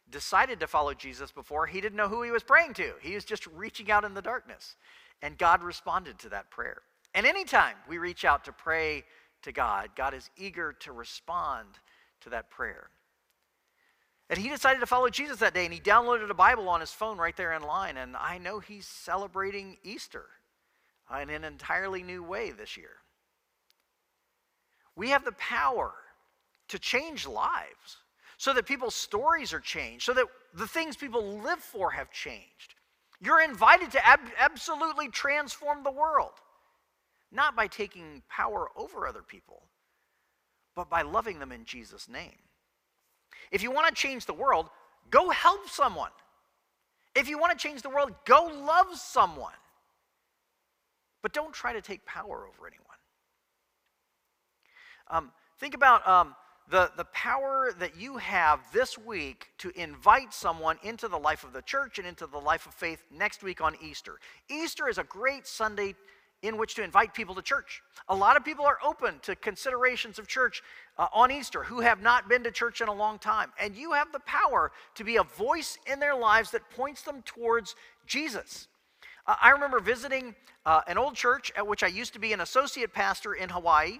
decided 0.10 0.60
to 0.60 0.68
follow 0.68 0.94
Jesus 0.94 1.32
before. 1.32 1.68
He 1.68 1.80
didn't 1.80 1.96
know 1.96 2.08
who 2.08 2.24
he 2.24 2.32
was 2.32 2.44
praying 2.44 2.74
to, 2.76 2.94
he 3.02 3.16
was 3.16 3.24
just 3.26 3.48
reaching 3.48 3.92
out 3.92 4.04
in 4.04 4.14
the 4.14 4.22
darkness. 4.22 4.76
And 5.22 5.38
God 5.38 5.62
responded 5.62 6.18
to 6.20 6.30
that 6.30 6.50
prayer. 6.50 6.82
And 7.14 7.26
anytime 7.26 7.76
we 7.88 7.98
reach 7.98 8.26
out 8.26 8.44
to 8.46 8.52
pray 8.52 9.04
to 9.44 9.52
God, 9.52 9.90
God 9.96 10.14
is 10.14 10.30
eager 10.38 10.74
to 10.80 10.92
respond 10.92 11.68
to 12.22 12.30
that 12.30 12.50
prayer. 12.50 12.90
And 14.32 14.40
he 14.40 14.48
decided 14.48 14.80
to 14.80 14.86
follow 14.86 15.10
Jesus 15.10 15.40
that 15.40 15.54
day, 15.54 15.66
and 15.66 15.74
he 15.74 15.82
downloaded 15.82 16.30
a 16.30 16.34
Bible 16.34 16.70
on 16.70 16.80
his 16.80 16.94
phone 16.94 17.18
right 17.18 17.36
there 17.36 17.52
in 17.52 17.64
line. 17.64 17.98
And 17.98 18.16
I 18.16 18.38
know 18.38 18.60
he's 18.60 18.88
celebrating 18.88 19.76
Easter 19.84 20.26
in 21.22 21.30
an 21.30 21.44
entirely 21.44 22.02
new 22.02 22.24
way 22.24 22.52
this 22.52 22.78
year. 22.78 22.92
We 24.96 25.10
have 25.10 25.26
the 25.26 25.34
power 25.34 25.92
to 26.70 26.80
change 26.80 27.28
lives 27.28 27.98
so 28.38 28.54
that 28.54 28.66
people's 28.66 28.96
stories 28.96 29.52
are 29.52 29.60
changed, 29.60 30.06
so 30.06 30.14
that 30.14 30.28
the 30.54 30.66
things 30.66 30.96
people 30.96 31.40
live 31.40 31.60
for 31.60 31.92
have 31.92 32.10
changed. 32.10 32.76
You're 33.20 33.42
invited 33.42 33.92
to 33.92 34.08
ab- 34.08 34.32
absolutely 34.40 35.10
transform 35.10 35.84
the 35.84 35.92
world, 35.92 36.40
not 37.34 37.54
by 37.54 37.68
taking 37.68 38.24
power 38.30 38.70
over 38.78 39.06
other 39.06 39.24
people, 39.24 39.64
but 40.74 40.90
by 40.90 41.02
loving 41.02 41.40
them 41.40 41.52
in 41.52 41.66
Jesus' 41.66 42.08
name. 42.08 42.40
If 43.52 43.64
you 43.64 43.72
want 43.72 43.88
to 43.88 43.94
change 43.94 44.26
the 44.26 44.34
world, 44.34 44.70
go 45.10 45.30
help 45.30 45.70
someone. 45.70 46.12
If 47.16 47.28
you 47.28 47.38
want 47.38 47.58
to 47.58 47.62
change 47.62 47.82
the 47.82 47.90
world, 47.90 48.12
go 48.26 48.50
love 48.66 48.96
someone. 48.96 49.54
But 51.22 51.34
don't 51.34 51.54
try 51.54 51.74
to 51.74 51.82
take 51.82 52.06
power 52.06 52.48
over 52.48 52.68
anyone. 52.68 52.88
Um, 55.10 55.32
think 55.60 55.76
about 55.76 56.08
um, 56.08 56.36
the, 56.70 56.90
the 56.96 57.04
power 57.06 57.74
that 57.80 58.00
you 58.00 58.18
have 58.18 58.62
this 58.74 58.98
week 58.98 59.50
to 59.58 59.72
invite 59.80 60.34
someone 60.34 60.78
into 60.84 61.10
the 61.10 61.20
life 61.20 61.44
of 61.44 61.52
the 61.52 61.62
church 61.62 62.00
and 62.00 62.08
into 62.08 62.26
the 62.26 62.38
life 62.38 62.66
of 62.66 62.74
faith 62.74 63.04
next 63.12 63.44
week 63.44 63.60
on 63.62 63.76
Easter. 63.84 64.20
Easter 64.50 64.88
is 64.88 64.98
a 64.98 65.04
great 65.04 65.46
Sunday 65.46 65.96
in 66.44 66.58
which 66.58 66.76
to 66.76 66.84
invite 66.84 67.14
people 67.14 67.36
to 67.36 67.42
church. 67.42 67.82
A 68.10 68.16
lot 68.16 68.36
of 68.36 68.44
people 68.44 68.66
are 68.66 68.80
open 68.84 69.20
to 69.24 69.36
considerations 69.36 70.18
of 70.18 70.28
church 70.28 70.64
uh, 70.98 71.08
on 71.14 71.32
Easter 71.32 71.64
who 71.64 71.82
have 71.82 72.02
not 72.02 72.28
been 72.28 72.44
to 72.44 72.52
church 72.52 72.82
in 72.82 72.88
a 72.88 72.94
long 72.94 73.20
time. 73.20 73.52
And 73.60 73.76
you 73.76 73.92
have 73.94 74.12
the 74.12 74.20
power 74.22 74.72
to 74.96 75.04
be 75.04 75.18
a 75.18 75.24
voice 75.24 75.78
in 75.92 76.00
their 76.00 76.16
lives 76.16 76.52
that 76.52 76.68
points 76.72 77.04
them 77.04 77.22
towards 77.24 77.76
Jesus. 78.08 78.68
Uh, 79.28 79.36
I 79.42 79.52
remember 79.52 79.80
visiting 79.80 80.36
uh, 80.66 80.82
an 80.88 80.98
old 80.98 81.16
church 81.16 81.52
at 81.56 81.66
which 81.66 81.84
I 81.84 81.88
used 81.88 82.14
to 82.14 82.20
be 82.20 82.34
an 82.34 82.42
associate 82.42 82.94
pastor 82.94 83.36
in 83.36 83.50
Hawaii. 83.50 84.00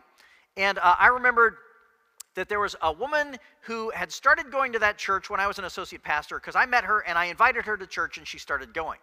And 0.58 0.80
uh, 0.80 0.96
I 1.00 1.08
remembered 1.08 1.58
that 2.34 2.50
there 2.50 2.60
was 2.60 2.76
a 2.82 2.92
woman 2.92 3.38
who 3.62 3.92
had 3.92 4.12
started 4.12 4.52
going 4.52 4.74
to 4.74 4.80
that 4.80 4.98
church 4.98 5.30
when 5.30 5.40
I 5.40 5.48
was 5.48 5.60
an 5.60 5.66
associate 5.66 6.04
pastor 6.04 6.40
because 6.40 6.56
I 6.56 6.66
met 6.66 6.86
her 6.86 7.02
and 7.02 7.18
I 7.18 7.26
invited 7.26 7.66
her 7.66 7.78
to 7.78 7.86
church 7.86 8.18
and 8.18 8.28
she 8.28 8.40
started 8.40 8.74
going. 8.74 9.00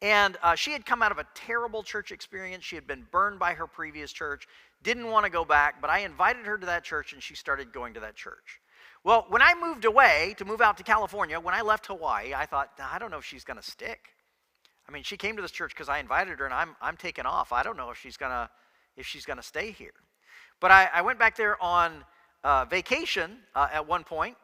And 0.00 0.36
uh, 0.42 0.54
she 0.54 0.72
had 0.72 0.86
come 0.86 1.02
out 1.02 1.10
of 1.10 1.18
a 1.18 1.26
terrible 1.34 1.82
church 1.82 2.12
experience. 2.12 2.64
She 2.64 2.76
had 2.76 2.86
been 2.86 3.06
burned 3.10 3.38
by 3.38 3.54
her 3.54 3.66
previous 3.66 4.12
church, 4.12 4.46
didn't 4.82 5.10
want 5.10 5.24
to 5.24 5.30
go 5.30 5.44
back, 5.44 5.80
but 5.80 5.90
I 5.90 6.00
invited 6.00 6.46
her 6.46 6.56
to 6.56 6.66
that 6.66 6.84
church 6.84 7.12
and 7.12 7.22
she 7.22 7.34
started 7.34 7.72
going 7.72 7.94
to 7.94 8.00
that 8.00 8.14
church. 8.14 8.60
Well, 9.02 9.26
when 9.28 9.42
I 9.42 9.54
moved 9.54 9.84
away 9.84 10.34
to 10.38 10.44
move 10.44 10.60
out 10.60 10.76
to 10.78 10.82
California, 10.84 11.40
when 11.40 11.54
I 11.54 11.62
left 11.62 11.86
Hawaii, 11.86 12.34
I 12.34 12.46
thought, 12.46 12.70
I 12.78 12.98
don't 12.98 13.10
know 13.10 13.18
if 13.18 13.24
she's 13.24 13.44
going 13.44 13.56
to 13.56 13.62
stick. 13.62 14.10
I 14.88 14.92
mean, 14.92 15.02
she 15.02 15.16
came 15.16 15.36
to 15.36 15.42
this 15.42 15.50
church 15.50 15.72
because 15.74 15.88
I 15.88 15.98
invited 15.98 16.38
her 16.38 16.44
and 16.44 16.54
I'm, 16.54 16.76
I'm 16.80 16.96
taking 16.96 17.26
off. 17.26 17.52
I 17.52 17.62
don't 17.62 17.76
know 17.76 17.90
if 17.90 17.98
she's 17.98 18.16
going 18.16 18.32
to 18.32 18.48
if 18.98 19.06
she's 19.06 19.24
going 19.24 19.36
to 19.36 19.42
stay 19.42 19.70
here. 19.70 19.94
But 20.60 20.70
I, 20.72 20.88
I, 20.92 21.02
went 21.02 21.18
back 21.18 21.36
there 21.36 21.62
on 21.62 22.04
uh, 22.42 22.64
vacation 22.64 23.38
uh, 23.54 23.68
at 23.72 23.86
one 23.86 24.02
point, 24.04 24.36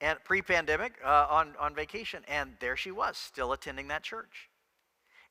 and 0.00 0.18
pre-pandemic 0.22 0.94
uh, 1.04 1.26
on, 1.30 1.54
on 1.58 1.74
vacation, 1.74 2.22
and 2.28 2.52
there 2.60 2.76
she 2.76 2.90
was, 2.90 3.16
still 3.16 3.52
attending 3.52 3.88
that 3.88 4.02
church. 4.02 4.50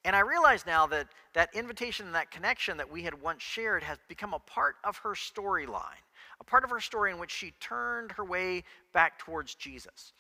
And 0.03 0.15
I 0.15 0.21
realize 0.21 0.65
now 0.65 0.87
that 0.87 1.07
that 1.33 1.53
invitation 1.53 2.07
and 2.07 2.15
that 2.15 2.31
connection 2.31 2.77
that 2.77 2.91
we 2.91 3.03
had 3.03 3.21
once 3.21 3.41
shared 3.43 3.83
has 3.83 3.99
become 4.07 4.33
a 4.33 4.39
part 4.39 4.75
of 4.83 4.97
her 4.97 5.11
storyline, 5.11 6.01
a 6.39 6.43
part 6.43 6.63
of 6.63 6.71
her 6.71 6.79
story 6.79 7.11
in 7.11 7.19
which 7.19 7.31
she 7.31 7.53
turned 7.59 8.11
her 8.13 8.25
way 8.25 8.63
back 8.93 9.19
towards 9.19 9.53
Jesus. 9.53 10.13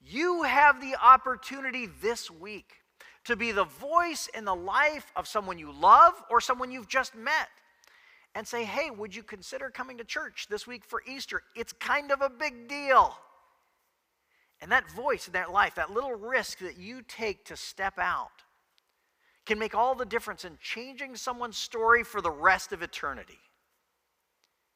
You 0.00 0.42
have 0.42 0.80
the 0.80 0.94
opportunity 1.02 1.88
this 2.00 2.30
week 2.30 2.74
to 3.24 3.36
be 3.36 3.52
the 3.52 3.64
voice 3.64 4.28
in 4.34 4.44
the 4.44 4.54
life 4.54 5.10
of 5.16 5.26
someone 5.26 5.58
you 5.58 5.72
love 5.72 6.14
or 6.30 6.40
someone 6.40 6.70
you've 6.70 6.88
just 6.88 7.14
met 7.16 7.48
and 8.34 8.46
say, 8.46 8.64
hey, 8.64 8.90
would 8.90 9.14
you 9.14 9.22
consider 9.22 9.70
coming 9.70 9.98
to 9.98 10.04
church 10.04 10.46
this 10.50 10.66
week 10.66 10.84
for 10.84 11.02
Easter? 11.08 11.42
It's 11.56 11.72
kind 11.72 12.12
of 12.12 12.20
a 12.20 12.28
big 12.28 12.68
deal. 12.68 13.16
And 14.60 14.70
that 14.72 14.90
voice 14.90 15.26
in 15.26 15.32
that 15.32 15.52
life, 15.52 15.74
that 15.76 15.90
little 15.90 16.14
risk 16.14 16.58
that 16.58 16.78
you 16.78 17.02
take 17.02 17.44
to 17.46 17.56
step 17.56 17.98
out, 17.98 18.43
can 19.46 19.58
make 19.58 19.74
all 19.74 19.94
the 19.94 20.06
difference 20.06 20.44
in 20.44 20.58
changing 20.60 21.16
someone's 21.16 21.56
story 21.56 22.02
for 22.02 22.20
the 22.20 22.30
rest 22.30 22.72
of 22.72 22.82
eternity. 22.82 23.38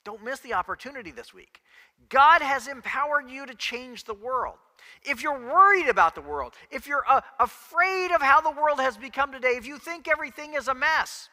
Don't 0.05 0.25
miss 0.25 0.41
the 0.41 0.55
opportunity 0.55 1.11
this 1.11 1.35
week. 1.35 1.61
God 2.09 2.41
has 2.41 2.69
empowered 2.69 3.31
you 3.31 3.47
to 3.47 3.55
change 3.55 4.05
the 4.05 4.15
world. 4.15 4.57
If 5.03 5.23
you're 5.23 5.39
worried 5.39 5.89
about 5.89 6.15
the 6.15 6.21
world, 6.21 6.55
if 6.71 6.87
you're 6.87 7.05
uh, 7.09 7.21
afraid 7.41 8.13
of 8.13 8.23
how 8.23 8.41
the 8.41 8.51
world 8.51 8.81
has 8.81 8.97
become 8.97 9.33
today, 9.33 9.55
if 9.57 9.67
you 9.67 9.79
think 9.79 10.09
everything 10.09 10.55
is 10.55 10.69
a 10.69 10.75
mess, 10.75 11.29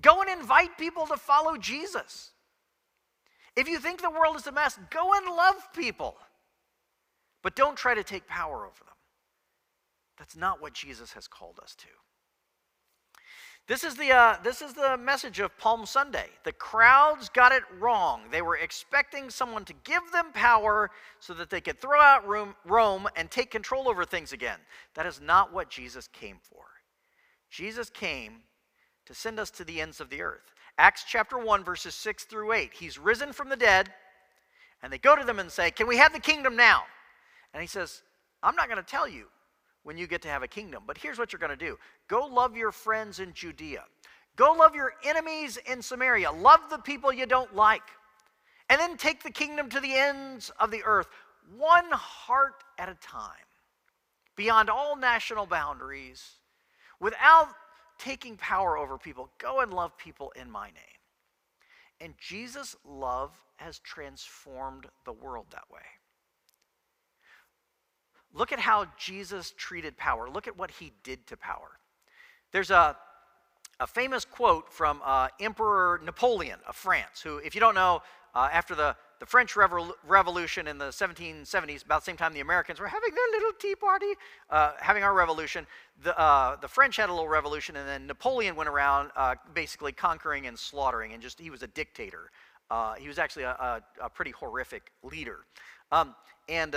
go 0.00 0.20
and 0.20 0.30
invite 0.30 0.76
people 0.76 1.06
to 1.06 1.16
follow 1.16 1.56
Jesus. 1.56 2.32
If 3.56 3.68
you 3.68 3.78
think 3.78 4.02
the 4.02 4.10
world 4.10 4.36
is 4.36 4.46
a 4.46 4.52
mess, 4.52 4.78
go 4.90 5.14
and 5.14 5.34
love 5.34 5.72
people. 5.74 6.16
But 7.42 7.56
don't 7.56 7.76
try 7.76 7.94
to 7.94 8.04
take 8.04 8.26
power 8.26 8.66
over 8.66 8.84
them. 8.84 8.94
That's 10.18 10.36
not 10.36 10.60
what 10.60 10.74
Jesus 10.74 11.12
has 11.12 11.28
called 11.28 11.60
us 11.62 11.74
to. 11.76 11.88
This 13.66 13.82
is, 13.82 13.96
the, 13.96 14.12
uh, 14.12 14.36
this 14.44 14.62
is 14.62 14.74
the 14.74 14.96
message 14.96 15.40
of 15.40 15.56
Palm 15.58 15.86
Sunday. 15.86 16.28
The 16.44 16.52
crowds 16.52 17.28
got 17.28 17.50
it 17.50 17.64
wrong. 17.80 18.22
They 18.30 18.40
were 18.40 18.56
expecting 18.56 19.28
someone 19.28 19.64
to 19.64 19.72
give 19.82 20.02
them 20.12 20.26
power 20.32 20.92
so 21.18 21.34
that 21.34 21.50
they 21.50 21.60
could 21.60 21.80
throw 21.80 22.00
out 22.00 22.24
Rome 22.64 23.08
and 23.16 23.28
take 23.28 23.50
control 23.50 23.88
over 23.88 24.04
things 24.04 24.32
again. 24.32 24.58
That 24.94 25.04
is 25.04 25.20
not 25.20 25.52
what 25.52 25.68
Jesus 25.68 26.06
came 26.06 26.38
for. 26.48 26.62
Jesus 27.50 27.90
came 27.90 28.34
to 29.04 29.14
send 29.14 29.40
us 29.40 29.50
to 29.52 29.64
the 29.64 29.80
ends 29.80 30.00
of 30.00 30.10
the 30.10 30.22
earth. 30.22 30.54
Acts 30.78 31.04
chapter 31.08 31.36
1, 31.36 31.64
verses 31.64 31.96
6 31.96 32.24
through 32.24 32.52
8. 32.52 32.70
He's 32.72 32.98
risen 32.98 33.32
from 33.32 33.48
the 33.48 33.56
dead, 33.56 33.92
and 34.80 34.92
they 34.92 34.98
go 34.98 35.16
to 35.16 35.24
them 35.24 35.40
and 35.40 35.50
say, 35.50 35.72
Can 35.72 35.88
we 35.88 35.96
have 35.96 36.12
the 36.12 36.20
kingdom 36.20 36.54
now? 36.54 36.82
And 37.52 37.60
he 37.60 37.66
says, 37.66 38.02
I'm 38.44 38.54
not 38.54 38.68
going 38.68 38.82
to 38.82 38.88
tell 38.88 39.08
you 39.08 39.26
when 39.86 39.96
you 39.96 40.08
get 40.08 40.20
to 40.20 40.28
have 40.28 40.42
a 40.42 40.48
kingdom. 40.48 40.82
But 40.84 40.98
here's 40.98 41.16
what 41.16 41.32
you're 41.32 41.38
going 41.38 41.56
to 41.56 41.56
do 41.56 41.78
go 42.08 42.26
love 42.26 42.56
your 42.56 42.72
friends 42.72 43.20
in 43.20 43.32
Judea, 43.32 43.84
go 44.34 44.52
love 44.52 44.74
your 44.74 44.94
enemies 45.04 45.58
in 45.64 45.80
Samaria, 45.80 46.32
love 46.32 46.60
the 46.70 46.78
people 46.78 47.12
you 47.12 47.24
don't 47.24 47.54
like, 47.54 47.84
and 48.68 48.80
then 48.80 48.96
take 48.96 49.22
the 49.22 49.30
kingdom 49.30 49.70
to 49.70 49.78
the 49.78 49.94
ends 49.94 50.50
of 50.58 50.72
the 50.72 50.82
earth, 50.84 51.06
one 51.56 51.88
heart 51.92 52.64
at 52.78 52.88
a 52.88 52.96
time, 52.96 53.30
beyond 54.34 54.68
all 54.68 54.96
national 54.96 55.46
boundaries, 55.46 56.32
without 56.98 57.50
taking 57.96 58.36
power 58.36 58.76
over 58.76 58.98
people. 58.98 59.30
Go 59.38 59.60
and 59.60 59.72
love 59.72 59.96
people 59.96 60.32
in 60.34 60.50
my 60.50 60.66
name. 60.66 61.00
And 62.00 62.14
Jesus' 62.18 62.74
love 62.84 63.30
has 63.54 63.78
transformed 63.78 64.86
the 65.04 65.12
world 65.12 65.46
that 65.50 65.70
way. 65.72 65.80
Look 68.36 68.52
at 68.52 68.60
how 68.60 68.86
Jesus 68.98 69.54
treated 69.56 69.96
power. 69.96 70.28
Look 70.28 70.46
at 70.46 70.58
what 70.58 70.70
he 70.70 70.92
did 71.02 71.26
to 71.28 71.38
power. 71.38 71.78
There's 72.52 72.70
a, 72.70 72.94
a 73.80 73.86
famous 73.86 74.26
quote 74.26 74.70
from 74.70 75.00
uh, 75.02 75.28
Emperor 75.40 76.02
Napoleon 76.04 76.58
of 76.68 76.76
France, 76.76 77.22
who, 77.22 77.38
if 77.38 77.54
you 77.54 77.62
don't 77.62 77.74
know, 77.74 78.02
uh, 78.34 78.50
after 78.52 78.74
the, 78.74 78.94
the 79.20 79.26
French 79.26 79.54
Revol- 79.54 79.94
Revolution 80.06 80.68
in 80.68 80.76
the 80.76 80.88
1770s, 80.88 81.86
about 81.86 82.02
the 82.02 82.04
same 82.04 82.18
time 82.18 82.34
the 82.34 82.40
Americans 82.40 82.78
were 82.78 82.88
having 82.88 83.14
their 83.14 83.40
little 83.40 83.52
tea 83.58 83.74
party, 83.74 84.12
uh, 84.50 84.72
having 84.80 85.02
our 85.02 85.14
revolution, 85.14 85.66
the, 86.02 86.18
uh, 86.20 86.56
the 86.56 86.68
French 86.68 86.96
had 86.96 87.08
a 87.08 87.12
little 87.12 87.28
revolution, 87.28 87.76
and 87.76 87.88
then 87.88 88.06
Napoleon 88.06 88.54
went 88.54 88.68
around 88.68 89.12
uh, 89.16 89.34
basically 89.54 89.92
conquering 89.92 90.46
and 90.46 90.58
slaughtering, 90.58 91.14
and 91.14 91.22
just 91.22 91.40
he 91.40 91.48
was 91.48 91.62
a 91.62 91.68
dictator. 91.68 92.30
Uh, 92.70 92.96
he 92.96 93.08
was 93.08 93.18
actually 93.18 93.44
a, 93.44 93.50
a, 93.50 93.82
a 94.02 94.10
pretty 94.10 94.32
horrific 94.32 94.92
leader. 95.02 95.46
Um, 95.90 96.14
and 96.50 96.74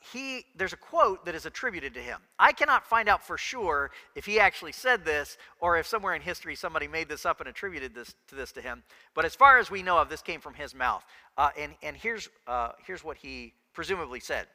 he 0.00 0.46
there's 0.56 0.72
a 0.72 0.78
quote 0.78 1.26
that 1.26 1.34
is 1.34 1.44
attributed 1.44 1.92
to 1.94 2.00
him. 2.00 2.20
I 2.38 2.52
cannot 2.52 2.86
find 2.86 3.08
out 3.08 3.22
for 3.22 3.36
sure 3.36 3.90
if 4.14 4.24
he 4.24 4.40
actually 4.40 4.72
said 4.72 5.04
this 5.04 5.36
or 5.60 5.76
if 5.76 5.86
somewhere 5.86 6.14
in 6.14 6.22
history 6.22 6.54
somebody 6.54 6.88
made 6.88 7.08
this 7.08 7.26
up 7.26 7.40
and 7.40 7.48
attributed 7.48 7.94
this 7.94 8.14
to 8.28 8.34
this 8.34 8.50
to 8.52 8.62
him. 8.62 8.82
But 9.14 9.26
as 9.26 9.34
far 9.34 9.58
as 9.58 9.70
we 9.70 9.82
know 9.82 9.98
of, 9.98 10.08
this 10.08 10.22
came 10.22 10.40
from 10.40 10.54
his 10.54 10.74
mouth. 10.74 11.04
Uh, 11.36 11.50
and 11.58 11.74
and 11.82 11.96
here's 11.96 12.28
uh, 12.46 12.72
here's 12.86 13.04
what 13.04 13.18
he 13.18 13.52
presumably 13.74 14.20
said. 14.20 14.46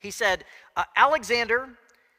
He 0.00 0.10
said, 0.10 0.44
uh, 0.76 0.84
Alexander, 0.96 1.68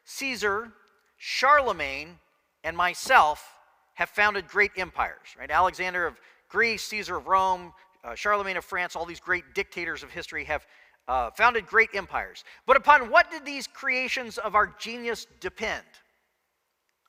Caesar, 0.04 0.72
Charlemagne, 1.18 2.18
and 2.64 2.76
myself 2.76 3.54
have 3.94 4.08
founded 4.08 4.48
great 4.48 4.72
empires. 4.76 5.36
Right, 5.38 5.50
Alexander 5.50 6.06
of 6.06 6.18
Greece, 6.48 6.82
Caesar 6.84 7.16
of 7.16 7.26
Rome, 7.26 7.72
uh, 8.02 8.14
Charlemagne 8.14 8.56
of 8.56 8.64
France, 8.64 8.96
all 8.96 9.04
these 9.04 9.20
great 9.20 9.44
dictators 9.54 10.02
of 10.02 10.10
history 10.10 10.44
have 10.44 10.66
uh, 11.10 11.28
founded 11.32 11.66
great 11.66 11.90
empires. 11.92 12.44
But 12.66 12.76
upon 12.76 13.10
what 13.10 13.32
did 13.32 13.44
these 13.44 13.66
creations 13.66 14.38
of 14.38 14.54
our 14.54 14.72
genius 14.78 15.26
depend? 15.40 15.82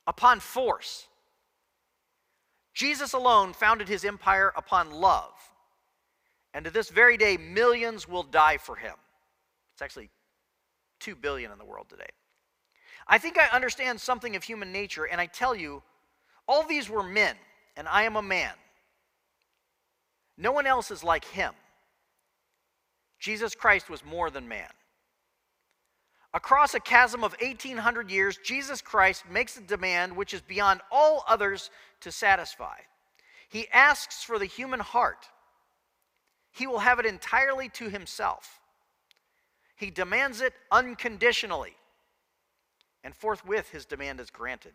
Upon 0.08 0.40
force. 0.40 1.06
Jesus 2.74 3.12
alone 3.12 3.52
founded 3.52 3.88
his 3.88 4.04
empire 4.04 4.52
upon 4.56 4.90
love. 4.90 5.32
And 6.52 6.64
to 6.64 6.70
this 6.72 6.90
very 6.90 7.16
day, 7.16 7.36
millions 7.36 8.08
will 8.08 8.24
die 8.24 8.56
for 8.56 8.74
him. 8.74 8.94
It's 9.72 9.82
actually 9.82 10.10
2 10.98 11.14
billion 11.14 11.52
in 11.52 11.58
the 11.58 11.64
world 11.64 11.86
today. 11.88 12.10
I 13.06 13.18
think 13.18 13.38
I 13.38 13.54
understand 13.54 14.00
something 14.00 14.34
of 14.34 14.42
human 14.42 14.72
nature, 14.72 15.04
and 15.04 15.20
I 15.20 15.26
tell 15.26 15.54
you, 15.54 15.80
all 16.48 16.66
these 16.66 16.90
were 16.90 17.04
men, 17.04 17.36
and 17.76 17.86
I 17.86 18.02
am 18.02 18.16
a 18.16 18.22
man. 18.22 18.52
No 20.36 20.50
one 20.50 20.66
else 20.66 20.90
is 20.90 21.04
like 21.04 21.24
him. 21.24 21.52
Jesus 23.22 23.54
Christ 23.54 23.88
was 23.88 24.04
more 24.04 24.30
than 24.30 24.48
man. 24.48 24.68
Across 26.34 26.74
a 26.74 26.80
chasm 26.80 27.22
of 27.22 27.36
1800 27.40 28.10
years, 28.10 28.36
Jesus 28.42 28.82
Christ 28.82 29.22
makes 29.30 29.56
a 29.56 29.60
demand 29.60 30.16
which 30.16 30.34
is 30.34 30.40
beyond 30.40 30.80
all 30.90 31.24
others 31.28 31.70
to 32.00 32.10
satisfy. 32.10 32.78
He 33.48 33.68
asks 33.72 34.24
for 34.24 34.40
the 34.40 34.44
human 34.44 34.80
heart. 34.80 35.28
He 36.50 36.66
will 36.66 36.80
have 36.80 36.98
it 36.98 37.06
entirely 37.06 37.68
to 37.74 37.88
himself. 37.88 38.60
He 39.76 39.92
demands 39.92 40.40
it 40.40 40.54
unconditionally. 40.72 41.76
And 43.04 43.14
forthwith, 43.14 43.70
his 43.70 43.84
demand 43.84 44.18
is 44.18 44.30
granted. 44.30 44.72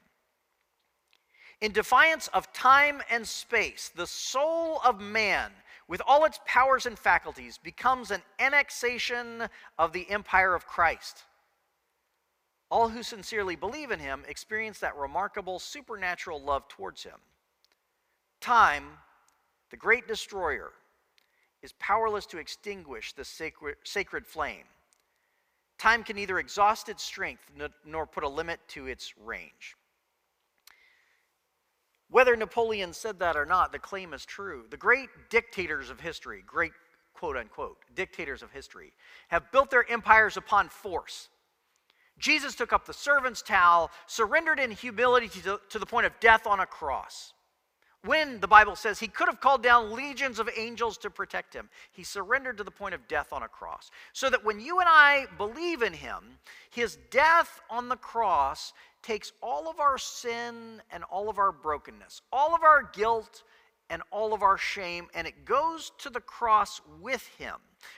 In 1.60 1.74
defiance 1.74 2.30
of 2.30 2.54
time 2.54 3.02
and 3.10 3.28
space, 3.28 3.92
the 3.94 4.08
soul 4.08 4.80
of 4.86 5.02
man 5.02 5.52
with 5.88 6.02
all 6.06 6.26
its 6.26 6.40
powers 6.46 6.86
and 6.86 7.00
faculties, 7.00 7.58
becomes 7.58 8.12
an 8.12 8.22
annexation 8.40 9.48
of 9.78 9.94
the 9.94 10.10
empire 10.10 10.54
of 10.54 10.68
Christ. 10.68 11.24
All 12.70 12.90
who 12.90 13.04
sincerely 13.04 13.56
believe 13.56 13.92
in 13.92 14.00
him 14.00 14.24
experience 14.28 14.80
that 14.80 14.98
remarkable 14.98 15.60
supernatural 15.60 16.42
love 16.42 16.68
towards 16.68 17.04
him. 17.04 17.20
Time, 18.42 18.84
the 19.70 19.78
great 19.78 20.08
destroyer, 20.08 20.72
is 21.62 21.74
powerless 21.80 22.26
to 22.28 22.38
extinguish 22.38 23.14
the 23.14 23.26
sacred, 23.26 23.78
sacred 23.84 24.28
flame. 24.28 24.66
Time 25.78 26.04
can 26.04 26.16
neither 26.16 26.40
exhaust 26.40 26.90
its 26.90 27.04
strength 27.04 27.52
nor 27.86 28.06
put 28.06 28.24
a 28.24 28.30
limit 28.30 28.60
to 28.68 28.88
its 28.88 29.14
range. 29.18 29.76
Whether 32.10 32.36
Napoleon 32.36 32.94
said 32.94 33.20
that 33.20 33.36
or 33.36 33.46
not, 33.46 33.72
the 33.72 33.80
claim 33.80 34.14
is 34.14 34.26
true. 34.26 34.66
The 34.70 34.78
great 34.78 35.10
dictators 35.30 35.90
of 35.90 36.00
history, 36.00 36.44
great 36.46 36.72
quote 37.14 37.36
unquote, 37.36 37.78
dictators 37.96 38.44
of 38.44 38.52
history, 38.52 38.94
have 39.28 39.52
built 39.52 39.70
their 39.70 39.90
empires 39.90 40.38
upon 40.38 40.70
force. 40.70 41.30
Jesus 42.20 42.56
took 42.56 42.74
up 42.74 42.86
the 42.86 42.94
servant's 42.94 43.42
towel, 43.42 43.92
surrendered 44.08 44.60
in 44.60 44.72
humility 44.72 45.28
to, 45.28 45.80
the 45.80 45.86
point 45.86 46.06
of 46.06 46.20
death 46.20 46.48
on 46.48 46.60
a 46.60 46.66
cross. 46.66 47.34
When 48.04 48.40
the 48.40 48.48
Bible 48.48 48.76
says 48.76 49.00
he 49.00 49.08
could 49.08 49.28
have 49.28 49.42
called 49.42 49.64
down 49.64 49.92
legions 49.92 50.40
of 50.40 50.50
angels 50.56 50.98
to 51.00 51.10
protect 51.10 51.54
him, 51.54 51.70
he 51.92 52.04
surrendered 52.04 52.58
to 52.58 52.64
the 52.64 52.72
point 52.72 52.94
of 52.94 53.08
death 53.08 53.34
on 53.34 53.44
a 53.44 53.48
cross. 53.48 53.92
So 54.14 54.30
that 54.30 54.46
when 54.46 54.60
you 54.60 54.80
and 54.80 54.88
I 54.90 55.26
believe 55.38 55.82
in 55.82 55.94
him, 55.94 56.40
his 56.70 56.98
death 57.10 57.60
on 57.70 57.90
the 57.90 57.98
cross 57.98 58.74
takes 59.02 59.34
all 59.42 59.70
of 59.70 59.80
our 59.80 59.98
sin 59.98 60.82
and 60.92 61.04
all 61.06 61.30
of 61.30 61.38
our 61.38 61.52
brokenness, 61.52 62.22
all 62.32 62.56
of 62.56 62.64
our 62.64 62.84
guilt 62.94 63.44
and 63.90 64.02
all 64.12 64.34
of 64.34 64.44
our 64.44 64.58
shame, 64.58 65.08
and 65.14 65.28
it 65.28 65.46
goes 65.46 65.92
to 65.98 66.10
the 66.10 66.20
cross 66.20 66.82
with 67.02 67.26
him. 67.38 67.56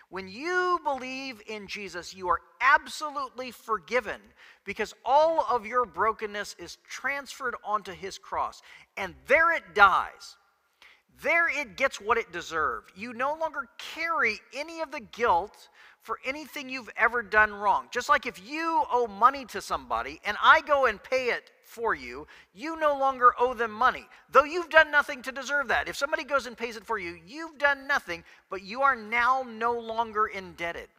When 0.09 0.27
you 0.27 0.79
believe 0.83 1.41
in 1.47 1.67
Jesus, 1.67 2.13
you 2.13 2.29
are 2.29 2.41
absolutely 2.61 3.51
forgiven 3.51 4.21
because 4.65 4.93
all 5.05 5.45
of 5.49 5.65
your 5.65 5.85
brokenness 5.85 6.55
is 6.59 6.77
transferred 6.87 7.55
onto 7.63 7.91
his 7.91 8.17
cross, 8.17 8.61
and 8.97 9.15
there 9.27 9.51
it 9.51 9.75
dies. 9.75 10.37
There 11.21 11.49
it 11.49 11.75
gets 11.75 11.99
what 11.99 12.17
it 12.17 12.31
deserved. 12.31 12.91
You 12.95 13.13
no 13.13 13.35
longer 13.35 13.67
carry 13.77 14.39
any 14.55 14.79
of 14.79 14.91
the 14.91 15.01
guilt 15.01 15.69
for 16.01 16.19
anything 16.25 16.69
you've 16.69 16.89
ever 16.95 17.21
done 17.21 17.53
wrong. 17.53 17.87
Just 17.91 18.07
like 18.07 18.25
if 18.25 18.41
you 18.47 18.83
owe 18.91 19.07
money 19.07 19.45
to 19.45 19.61
somebody 19.61 20.21
and 20.25 20.37
I 20.41 20.61
go 20.61 20.85
and 20.85 21.01
pay 21.03 21.25
it 21.25 21.51
for 21.69 21.95
you, 21.95 22.27
you 22.53 22.77
no 22.79 22.97
longer 22.97 23.33
owe 23.39 23.53
them 23.53 23.71
money, 23.71 24.05
though 24.31 24.43
you've 24.43 24.69
done 24.69 24.91
nothing 24.91 25.21
to 25.21 25.31
deserve 25.31 25.67
that. 25.69 25.87
If 25.87 25.95
somebody 25.95 26.23
goes 26.23 26.45
and 26.45 26.57
pays 26.57 26.75
it 26.75 26.85
for 26.85 26.97
you, 26.97 27.17
you've 27.25 27.57
done 27.57 27.87
nothing, 27.87 28.23
but 28.49 28.63
you 28.63 28.81
are 28.81 28.95
now 28.95 29.45
no 29.47 29.79
longer 29.79 30.27
indebted. 30.27 30.89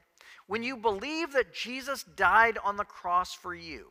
When 0.47 0.63
you 0.63 0.77
believe 0.77 1.33
that 1.33 1.53
Jesus 1.53 2.03
died 2.03 2.59
on 2.65 2.77
the 2.77 2.85
cross 2.85 3.35
for 3.35 3.55
you, 3.55 3.87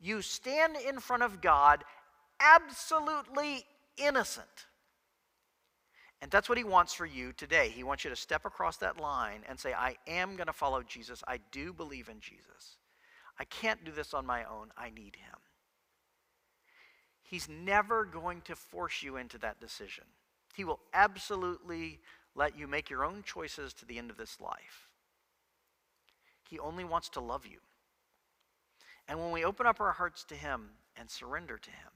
you 0.00 0.22
stand 0.22 0.76
in 0.76 1.00
front 1.00 1.22
of 1.22 1.40
God 1.40 1.84
absolutely 2.40 3.64
innocent 3.96 4.66
and 6.24 6.30
that's 6.30 6.48
what 6.48 6.56
he 6.56 6.64
wants 6.64 6.94
for 6.94 7.04
you 7.04 7.34
today. 7.34 7.68
He 7.68 7.84
wants 7.84 8.02
you 8.02 8.08
to 8.08 8.16
step 8.16 8.46
across 8.46 8.78
that 8.78 8.98
line 8.98 9.40
and 9.46 9.60
say, 9.60 9.74
I 9.74 9.96
am 10.06 10.36
going 10.36 10.46
to 10.46 10.54
follow 10.54 10.82
Jesus. 10.82 11.22
I 11.28 11.38
do 11.52 11.74
believe 11.74 12.08
in 12.08 12.18
Jesus. 12.18 12.78
I 13.38 13.44
can't 13.44 13.84
do 13.84 13.92
this 13.92 14.14
on 14.14 14.24
my 14.24 14.44
own. 14.44 14.70
I 14.74 14.88
need 14.88 15.16
him. 15.16 15.36
He's 17.24 17.48
never 17.48 18.04
going 18.04 18.42
to 18.42 18.54
force 18.54 19.02
you 19.02 19.16
into 19.16 19.38
that 19.38 19.60
decision. 19.60 20.04
He 20.54 20.64
will 20.64 20.80
absolutely 20.92 21.98
let 22.34 22.56
you 22.56 22.66
make 22.66 22.90
your 22.90 23.04
own 23.04 23.22
choices 23.24 23.72
to 23.74 23.86
the 23.86 23.98
end 23.98 24.10
of 24.10 24.16
this 24.16 24.40
life. 24.40 24.88
He 26.48 26.58
only 26.58 26.84
wants 26.84 27.08
to 27.10 27.20
love 27.20 27.46
you. 27.46 27.58
And 29.08 29.18
when 29.18 29.32
we 29.32 29.44
open 29.44 29.66
up 29.66 29.80
our 29.80 29.92
hearts 29.92 30.24
to 30.24 30.34
Him 30.34 30.70
and 30.96 31.10
surrender 31.10 31.58
to 31.58 31.70
Him, 31.70 31.90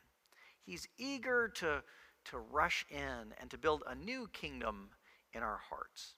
He's 0.63 0.89
eager 0.99 1.49
to, 1.57 1.83
to 2.27 2.39
rush 2.39 2.85
in 2.91 3.35
and 3.41 3.51
to 3.51 3.59
build 3.59 3.83
a 3.87 3.95
new 3.95 4.29
kingdom 4.33 4.91
in 5.33 5.43
our 5.43 5.61
hearts 5.69 6.15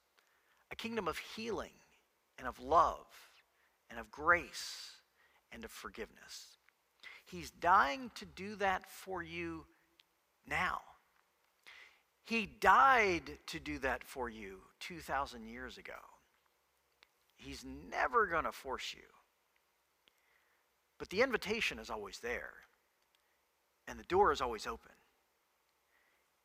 a 0.73 0.77
kingdom 0.77 1.09
of 1.09 1.19
healing 1.19 1.73
and 2.39 2.47
of 2.47 2.61
love 2.61 3.07
and 3.91 3.99
of 3.99 4.09
grace 4.11 4.93
and 5.51 5.65
of 5.65 5.71
forgiveness. 5.71 6.47
He's 7.31 7.51
dying 7.51 8.11
to 8.17 8.25
do 8.25 8.57
that 8.57 8.91
for 8.91 9.23
you 9.23 9.65
now. 10.49 10.81
He 12.25 12.47
died 12.47 13.39
to 13.47 13.61
do 13.61 13.79
that 13.79 14.03
for 14.03 14.29
you 14.29 14.59
2,000 14.81 15.45
years 15.45 15.79
ago. 15.79 15.93
He's 17.37 17.65
never 17.65 18.27
going 18.27 18.45
to 18.45 18.53
force 18.53 18.95
you. 18.97 19.07
But 20.99 21.09
the 21.11 21.23
invitation 21.23 21.79
is 21.79 21.89
always 21.89 22.19
there, 22.19 22.51
and 23.87 23.99
the 23.99 24.05
door 24.05 24.33
is 24.33 24.41
always 24.41 24.67
open. 24.67 24.93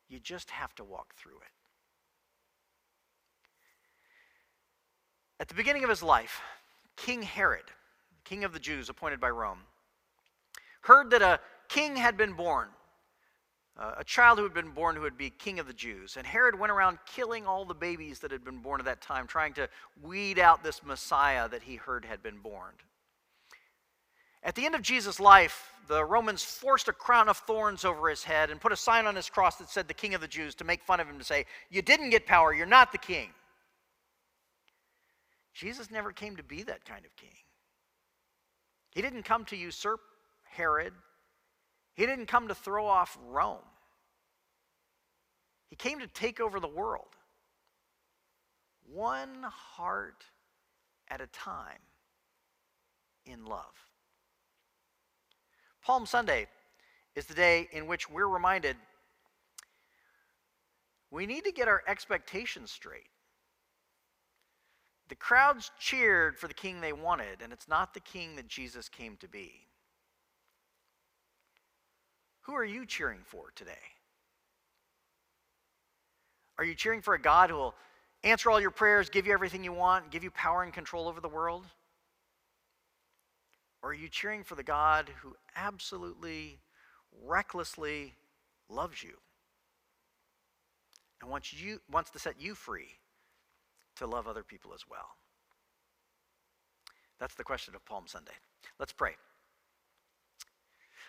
You 0.08 0.20
just 0.20 0.52
have 0.52 0.76
to 0.76 0.84
walk 0.84 1.16
through 1.16 1.38
it. 1.38 1.52
At 5.40 5.48
the 5.48 5.56
beginning 5.56 5.84
of 5.84 5.90
his 5.90 6.04
life, 6.04 6.42
King 6.96 7.24
Herod, 7.24 7.66
king 8.24 8.44
of 8.44 8.54
the 8.54 8.60
Jews 8.60 8.88
appointed 8.88 9.20
by 9.20 9.32
Rome, 9.32 9.60
heard 10.86 11.12
that 11.12 11.22
a 11.22 11.40
king 11.68 11.96
had 11.96 12.18
been 12.18 12.34
born 12.34 12.70
uh, 13.78 13.96
a 13.98 14.04
child 14.04 14.38
who 14.38 14.44
had 14.44 14.54
been 14.54 14.72
born 14.72 14.96
who 14.96 15.02
would 15.02 15.18
be 15.18 15.30
king 15.30 15.60
of 15.60 15.68
the 15.68 15.74
Jews. 15.74 16.16
And 16.18 16.26
Herod 16.26 16.58
went 16.58 16.72
around 16.72 16.98
killing 17.06 17.46
all 17.46 17.66
the 17.66 17.74
babies 17.74 18.20
that 18.20 18.32
had 18.32 18.44
been 18.44 18.60
born 18.60 18.80
at 18.80 18.86
that 18.86 19.02
time, 19.02 19.28
trying 19.28 19.54
to 19.56 19.68
weed 20.02 20.40
out 20.40 20.64
this 20.64 20.84
Messiah 20.84 21.50
that 21.50 21.64
he 21.64 21.76
heard 21.76 22.06
had 22.06 22.24
been 22.24 22.38
born. 22.38 22.72
At 24.44 24.56
the 24.56 24.66
end 24.66 24.76
of 24.76 24.82
Jesus' 24.82 25.20
life, 25.20 25.72
the 25.88 26.06
Romans 26.06 26.44
forced 26.44 26.88
a 26.88 26.94
crown 26.94 27.28
of 27.28 27.38
thorns 27.38 27.84
over 27.84 28.10
his 28.10 28.24
head 28.24 28.50
and 28.50 28.62
put 28.62 28.72
a 28.72 28.78
sign 28.78 29.08
on 29.08 29.16
his 29.16 29.30
cross 29.30 29.58
that 29.58 29.70
said, 29.70 29.88
The 29.88 29.94
King 29.94 30.14
of 30.14 30.22
the 30.22 30.28
Jews, 30.28 30.56
to 30.56 30.64
make 30.64 30.84
fun 30.84 31.00
of 31.00 31.08
him, 31.08 31.18
to 31.18 31.26
say, 31.26 31.46
You 31.70 31.82
didn't 31.82 32.12
get 32.12 32.26
power, 32.26 32.54
you're 32.54 32.66
not 32.66 32.92
the 32.92 32.98
king. 32.98 33.30
Jesus 35.54 35.92
never 35.92 36.12
came 36.12 36.36
to 36.38 36.44
be 36.44 36.64
that 36.64 36.86
kind 36.86 37.06
of 37.06 37.16
king. 37.16 37.30
He 38.92 39.02
didn't 39.02 39.24
come 39.24 39.46
to 39.46 39.58
usurp 39.58 40.00
Herod 40.56 40.94
he 41.96 42.06
didn't 42.06 42.26
come 42.26 42.50
to 42.50 42.56
throw 42.56 42.86
off 42.86 43.18
Rome, 43.28 43.58
he 45.70 45.76
came 45.76 46.00
to 46.00 46.08
take 46.08 46.40
over 46.40 46.60
the 46.60 46.68
world. 46.68 47.08
One 48.88 49.44
heart 49.44 50.26
at 51.08 51.20
a 51.20 51.28
time 51.28 51.80
in 53.26 53.46
love. 53.46 53.74
Palm 55.84 56.06
Sunday 56.06 56.48
is 57.16 57.26
the 57.26 57.34
day 57.34 57.68
in 57.72 57.88
which 57.88 58.10
we're 58.10 58.28
reminded 58.28 58.76
we 61.10 61.26
need 61.26 61.46
to 61.46 61.52
get 61.52 61.68
our 61.68 61.82
expectations 61.88 62.72
straight. 62.72 63.10
The 65.08 65.16
crowds 65.16 65.72
cheered 65.80 66.38
for 66.38 66.48
the 66.48 66.54
king 66.54 66.82
they 66.82 66.94
wanted, 66.94 67.42
and 67.42 67.54
it's 67.54 67.68
not 67.68 67.94
the 67.94 68.00
king 68.00 68.36
that 68.36 68.48
Jesus 68.48 68.90
came 68.90 69.16
to 69.18 69.28
be. 69.28 69.66
Who 72.46 72.54
are 72.54 72.66
you 72.66 72.86
cheering 72.86 73.22
for 73.26 73.52
today? 73.56 73.72
Are 76.58 76.64
you 76.64 76.76
cheering 76.76 77.02
for 77.02 77.16
a 77.16 77.22
God 77.22 77.50
who 77.50 77.56
will 77.56 77.76
answer 78.24 78.50
all 78.52 78.62
your 78.62 78.72
prayers, 78.72 79.10
give 79.10 79.26
you 79.26 79.34
everything 79.34 79.64
you 79.64 79.74
want, 79.74 80.12
give 80.12 80.24
you 80.24 80.32
power 80.32 80.64
and 80.64 80.72
control 80.72 81.08
over 81.08 81.20
the 81.20 81.28
world? 81.28 81.66
Or 83.82 83.90
are 83.90 83.96
you 83.96 84.10
cheering 84.10 84.44
for 84.44 84.56
the 84.56 84.64
God 84.64 85.10
who 85.22 85.36
absolutely, 85.56 86.60
recklessly 87.24 88.14
loves 88.70 89.04
you 89.04 89.18
and 91.22 91.30
wants, 91.30 91.54
you, 91.54 91.82
wants 91.92 92.12
to 92.12 92.20
set 92.20 92.40
you 92.40 92.56
free 92.56 92.90
to 93.98 94.08
love 94.08 94.28
other 94.28 94.44
people 94.44 94.72
as 94.74 94.82
well? 94.90 95.10
That's 97.20 97.36
the 97.36 97.44
question 97.44 97.76
of 97.76 97.86
Palm 97.86 98.06
Sunday. 98.08 98.34
Let's 98.80 98.94
pray. 98.94 99.16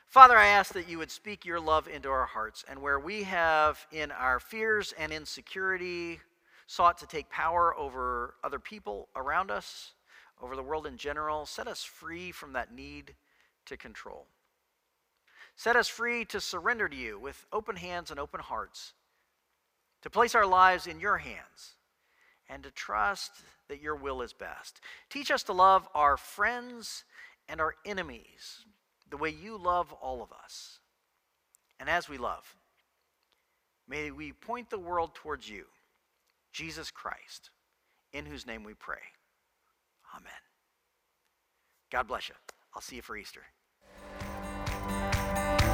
Father, 0.09 0.37
I 0.37 0.47
ask 0.47 0.73
that 0.73 0.89
you 0.89 0.99
would 0.99 1.11
speak 1.11 1.45
your 1.45 1.61
love 1.61 1.89
into 1.89 2.09
our 2.09 2.27
hearts, 2.27 2.65
and 2.69 2.81
where 2.81 2.99
we 2.99 3.25
have, 3.25 3.85
in 3.91 4.13
our 4.13 4.39
fears 4.39 4.95
and 4.97 5.13
insecurity, 5.13 6.21
sought 6.67 6.99
to 6.99 7.07
take 7.07 7.29
power 7.29 7.77
over 7.77 8.35
other 8.43 8.59
people 8.59 9.09
around 9.17 9.51
us, 9.51 9.93
over 10.41 10.57
the 10.57 10.63
world 10.63 10.87
in 10.87 10.97
general, 10.97 11.45
set 11.45 11.67
us 11.67 11.83
free 11.83 12.31
from 12.31 12.53
that 12.53 12.73
need 12.73 13.15
to 13.67 13.77
control. 13.77 14.27
Set 15.57 15.77
us 15.77 15.89
free 15.89 16.25
to 16.27 16.41
surrender 16.41 16.89
to 16.89 16.97
you 16.97 17.19
with 17.19 17.45
open 17.53 17.77
hands 17.77 18.11
and 18.11 18.21
open 18.21 18.41
hearts, 18.41 18.93
to 20.03 20.09
place 20.09 20.35
our 20.35 20.47
lives 20.47 20.87
in 20.87 21.01
your 21.01 21.19
hands, 21.19 21.75
and 22.49 22.63
to 22.63 22.71
trust 22.71 23.33
that 23.69 23.83
your 23.83 23.97
will 23.97 24.23
is 24.23 24.33
best. 24.33 24.81
Teach 25.11 25.31
us 25.31 25.43
to 25.43 25.53
love 25.53 25.89
our 25.95 26.17
friends 26.17 27.05
and 27.49 27.61
our 27.61 27.75
enemies 27.85 28.65
the 29.11 29.17
way 29.17 29.31
you 29.31 29.57
love 29.57 29.93
all 29.93 30.23
of 30.23 30.33
us. 30.33 30.81
And 31.79 31.89
as 31.89 32.09
we 32.09 32.19
love, 32.19 32.57
may 33.89 34.11
we 34.11 34.33
point 34.33 34.71
the 34.71 34.79
world 34.79 35.15
towards 35.15 35.49
you, 35.49 35.65
Jesus 36.53 36.91
Christ, 36.91 37.51
in 38.13 38.27
whose 38.27 38.47
name 38.47 38.65
we 38.65 38.75
pray. 38.75 39.03
Amen. 40.15 40.33
God 41.91 42.09
bless 42.09 42.29
you. 42.29 42.35
I'll 42.75 42.83
see 42.83 42.97
you 42.97 43.03
for 43.03 43.17
Easter. 43.17 43.43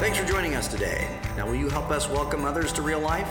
Thanks 0.00 0.18
for 0.18 0.26
joining 0.26 0.56
us 0.56 0.66
today. 0.66 1.06
Now, 1.36 1.46
will 1.46 1.54
you 1.54 1.68
help 1.68 1.90
us 1.90 2.08
welcome 2.08 2.44
others 2.44 2.72
to 2.72 2.82
real 2.82 2.98
life? 2.98 3.30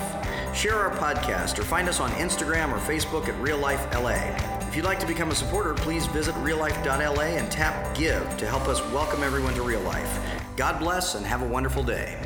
Share 0.56 0.76
our 0.76 0.96
podcast 0.96 1.60
or 1.60 1.64
find 1.64 1.90
us 1.90 2.00
on 2.00 2.12
Instagram 2.12 2.72
or 2.72 2.78
Facebook 2.78 3.28
at 3.28 3.38
Real 3.42 3.58
Life 3.58 3.86
LA. 3.94 4.61
If 4.72 4.78
you'd 4.78 4.86
like 4.86 5.02
to 5.02 5.06
become 5.06 5.32
a 5.32 5.36
supporter, 5.36 5.74
please 5.74 6.06
visit 6.06 6.34
reallife.la 6.36 7.22
and 7.22 7.52
tap 7.52 7.94
Give 7.94 8.24
to 8.38 8.48
help 8.48 8.70
us 8.70 8.80
welcome 8.94 9.22
everyone 9.22 9.54
to 9.56 9.64
real 9.64 9.82
life. 9.82 10.18
God 10.56 10.80
bless 10.80 11.16
and 11.16 11.26
have 11.26 11.42
a 11.42 11.46
wonderful 11.46 11.84
day. 11.84 12.18